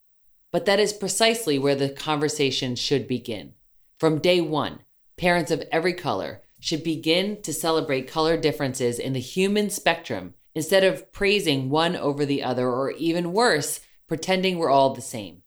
but 0.51 0.65
that 0.65 0.79
is 0.79 0.93
precisely 0.93 1.57
where 1.57 1.75
the 1.75 1.89
conversation 1.89 2.75
should 2.75 3.07
begin. 3.07 3.53
From 3.99 4.19
day 4.19 4.41
one, 4.41 4.79
parents 5.17 5.51
of 5.51 5.63
every 5.71 5.93
color 5.93 6.41
should 6.59 6.83
begin 6.83 7.41
to 7.43 7.53
celebrate 7.53 8.07
color 8.07 8.37
differences 8.37 8.99
in 8.99 9.13
the 9.13 9.19
human 9.19 9.69
spectrum 9.69 10.33
instead 10.55 10.83
of 10.83 11.11
praising 11.11 11.69
one 11.69 11.95
over 11.95 12.25
the 12.25 12.41
other, 12.43 12.67
or 12.67 12.91
even 12.91 13.31
worse, 13.31 13.79
pretending 14.07 14.57
we're 14.57 14.71
all 14.71 14.93
the 14.93 15.01
same. 15.01 15.43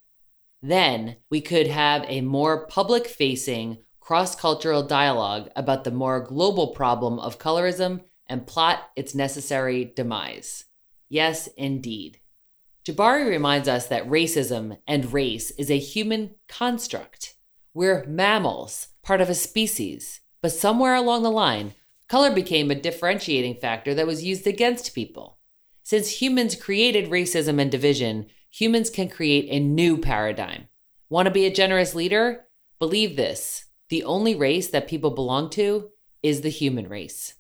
Then 0.62 1.16
we 1.30 1.40
could 1.40 1.66
have 1.66 2.04
a 2.06 2.20
more 2.20 2.66
public 2.66 3.06
facing, 3.06 3.78
cross 3.98 4.36
cultural 4.36 4.82
dialogue 4.82 5.50
about 5.56 5.84
the 5.84 5.90
more 5.90 6.20
global 6.20 6.68
problem 6.68 7.18
of 7.18 7.38
colorism 7.38 8.02
and 8.30 8.46
plot 8.46 8.90
its 8.96 9.14
necessary 9.14 9.92
demise. 9.94 10.64
Yes, 11.10 11.48
indeed. 11.56 12.20
Jabari 12.86 13.28
reminds 13.28 13.68
us 13.68 13.88
that 13.88 14.08
racism 14.08 14.78
and 14.86 15.12
race 15.12 15.50
is 15.52 15.70
a 15.70 15.78
human 15.78 16.36
construct. 16.48 17.34
We're 17.74 18.06
mammals, 18.06 18.88
part 19.02 19.20
of 19.20 19.28
a 19.28 19.34
species, 19.34 20.20
but 20.40 20.52
somewhere 20.52 20.94
along 20.94 21.22
the 21.22 21.30
line, 21.30 21.74
color 22.08 22.34
became 22.34 22.70
a 22.70 22.74
differentiating 22.74 23.56
factor 23.56 23.94
that 23.94 24.06
was 24.06 24.24
used 24.24 24.46
against 24.46 24.94
people. 24.94 25.38
Since 25.82 26.22
humans 26.22 26.54
created 26.54 27.10
racism 27.10 27.60
and 27.60 27.70
division, 27.70 28.26
humans 28.48 28.88
can 28.88 29.08
create 29.08 29.48
a 29.50 29.60
new 29.60 29.98
paradigm. 29.98 30.68
Want 31.08 31.26
to 31.26 31.32
be 31.32 31.46
a 31.46 31.52
generous 31.52 31.94
leader? 31.94 32.46
Believe 32.78 33.16
this 33.16 33.66
the 33.90 34.04
only 34.04 34.36
race 34.36 34.68
that 34.68 34.86
people 34.88 35.10
belong 35.10 35.50
to 35.50 35.90
is 36.22 36.42
the 36.42 36.48
human 36.48 36.88
race. 36.88 37.34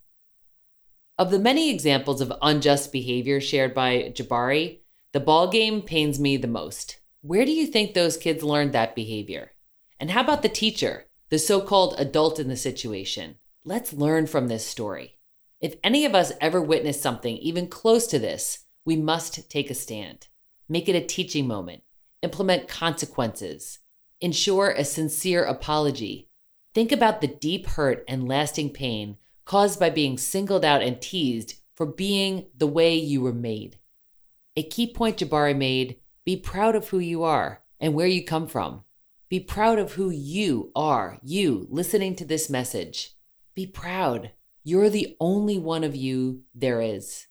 Of 1.20 1.30
the 1.30 1.38
many 1.38 1.68
examples 1.68 2.22
of 2.22 2.32
unjust 2.40 2.92
behavior 2.92 3.42
shared 3.42 3.74
by 3.74 4.10
Jabari, 4.16 4.78
the 5.12 5.20
ball 5.20 5.48
game 5.48 5.82
pains 5.82 6.18
me 6.18 6.38
the 6.38 6.48
most. 6.48 6.98
Where 7.20 7.44
do 7.44 7.52
you 7.52 7.66
think 7.66 7.92
those 7.92 8.16
kids 8.16 8.42
learned 8.42 8.72
that 8.72 8.94
behavior? 8.94 9.52
And 9.98 10.12
how 10.12 10.22
about 10.22 10.40
the 10.40 10.48
teacher, 10.48 11.08
the 11.28 11.38
so 11.38 11.60
called 11.60 11.94
adult 11.98 12.38
in 12.40 12.48
the 12.48 12.56
situation? 12.56 13.36
Let's 13.66 13.92
learn 13.92 14.28
from 14.28 14.48
this 14.48 14.64
story. 14.64 15.18
If 15.60 15.74
any 15.84 16.06
of 16.06 16.14
us 16.14 16.32
ever 16.40 16.62
witness 16.62 17.02
something 17.02 17.36
even 17.36 17.66
close 17.66 18.06
to 18.06 18.18
this, 18.18 18.60
we 18.86 18.96
must 18.96 19.50
take 19.50 19.70
a 19.70 19.74
stand. 19.74 20.28
Make 20.70 20.88
it 20.88 20.96
a 20.96 21.06
teaching 21.06 21.46
moment. 21.46 21.82
Implement 22.22 22.66
consequences. 22.66 23.80
Ensure 24.22 24.70
a 24.70 24.86
sincere 24.86 25.44
apology. 25.44 26.30
Think 26.72 26.90
about 26.90 27.20
the 27.20 27.28
deep 27.28 27.66
hurt 27.66 28.06
and 28.08 28.26
lasting 28.26 28.70
pain 28.70 29.18
caused 29.50 29.80
by 29.80 29.90
being 29.90 30.16
singled 30.16 30.64
out 30.64 30.80
and 30.80 31.02
teased 31.02 31.54
for 31.74 31.84
being 31.84 32.46
the 32.56 32.68
way 32.68 32.94
you 32.94 33.20
were 33.20 33.32
made. 33.32 33.76
A 34.54 34.62
key 34.62 34.86
point 34.92 35.16
Jabari 35.16 35.56
made 35.56 35.96
be 36.24 36.36
proud 36.36 36.76
of 36.76 36.90
who 36.90 37.00
you 37.00 37.24
are 37.24 37.60
and 37.80 37.92
where 37.92 38.06
you 38.06 38.24
come 38.24 38.46
from. 38.46 38.84
Be 39.28 39.40
proud 39.40 39.80
of 39.80 39.94
who 39.94 40.08
you 40.08 40.70
are, 40.76 41.18
you 41.24 41.66
listening 41.68 42.14
to 42.14 42.24
this 42.24 42.48
message. 42.48 43.16
Be 43.56 43.66
proud. 43.66 44.30
You're 44.62 44.88
the 44.88 45.16
only 45.18 45.58
one 45.58 45.82
of 45.82 45.96
you 45.96 46.42
there 46.54 46.80
is. 46.80 47.26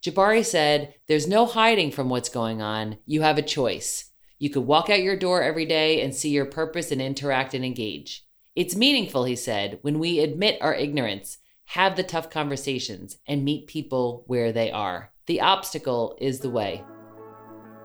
Jabari 0.00 0.44
said, 0.44 0.94
There's 1.08 1.26
no 1.26 1.44
hiding 1.44 1.90
from 1.90 2.08
what's 2.08 2.28
going 2.28 2.62
on. 2.62 2.98
You 3.04 3.22
have 3.22 3.36
a 3.36 3.42
choice. 3.42 4.12
You 4.38 4.48
could 4.48 4.64
walk 4.64 4.90
out 4.90 5.02
your 5.02 5.16
door 5.16 5.42
every 5.42 5.66
day 5.66 6.02
and 6.02 6.14
see 6.14 6.30
your 6.30 6.46
purpose 6.46 6.92
and 6.92 7.02
interact 7.02 7.52
and 7.52 7.64
engage. 7.64 8.24
It's 8.54 8.76
meaningful, 8.76 9.24
he 9.24 9.34
said, 9.34 9.80
when 9.82 9.98
we 9.98 10.20
admit 10.20 10.62
our 10.62 10.72
ignorance 10.72 11.38
have 11.66 11.96
the 11.96 12.02
tough 12.02 12.30
conversations, 12.30 13.18
and 13.26 13.44
meet 13.44 13.66
people 13.66 14.24
where 14.26 14.52
they 14.52 14.70
are. 14.70 15.10
The 15.26 15.40
obstacle 15.40 16.16
is 16.20 16.40
the 16.40 16.50
way. 16.50 16.84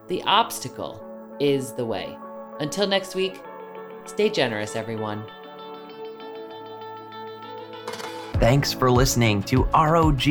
The 0.08 0.22
obstacle 0.24 1.06
is 1.40 1.74
the 1.74 1.86
way. 1.86 2.18
Until 2.60 2.88
next 2.88 3.16
week, 3.16 3.40
stay 4.06 4.30
generous, 4.30 4.76
everyone. 4.76 5.24
Thanks 8.34 8.72
for 8.72 8.90
listening 8.90 9.44
to 9.44 9.64
ROG, 9.66 10.26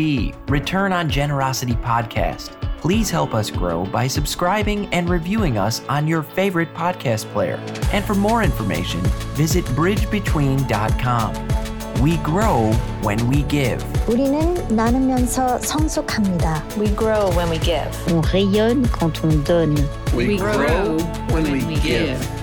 Return 0.49 0.93
on 0.93 1.11
Generosity 1.11 1.75
Podcast. 1.75 2.55
Please 2.79 3.11
help 3.11 3.35
us 3.35 3.51
grow 3.51 3.85
by 3.85 4.07
subscribing 4.07 4.87
and 4.95 5.11
reviewing 5.11 5.59
us 5.59 5.83
on 5.89 6.07
your 6.07 6.23
favorite 6.23 6.73
podcast 6.75 7.25
player. 7.33 7.57
And 7.93 8.05
for 8.05 8.15
more 8.15 8.43
information, 8.43 9.01
visit 9.35 9.65
bridgebetween.com. 9.67 11.68
We 12.02 12.18
grow 12.24 12.72
when 13.02 13.20
we 13.30 13.44
give. 13.48 13.84
우리는 14.08 14.56
나누면서 14.76 15.60
성숙합니다. 15.60 16.64
We 16.78 16.88
grow 16.96 17.30
when 17.36 17.50
we 17.50 17.60
give. 17.60 17.88
On 18.12 18.22
rayonne 18.32 18.86
quand 18.92 19.24
on 19.24 19.44
donne. 19.44 19.78
We, 20.16 20.28
We 20.28 20.38
grow, 20.38 20.54
grow 20.58 20.98
when, 21.32 21.44
when 21.44 21.52
we, 21.54 21.66
we 21.66 21.76
give. 21.76 22.20
give. 22.20 22.37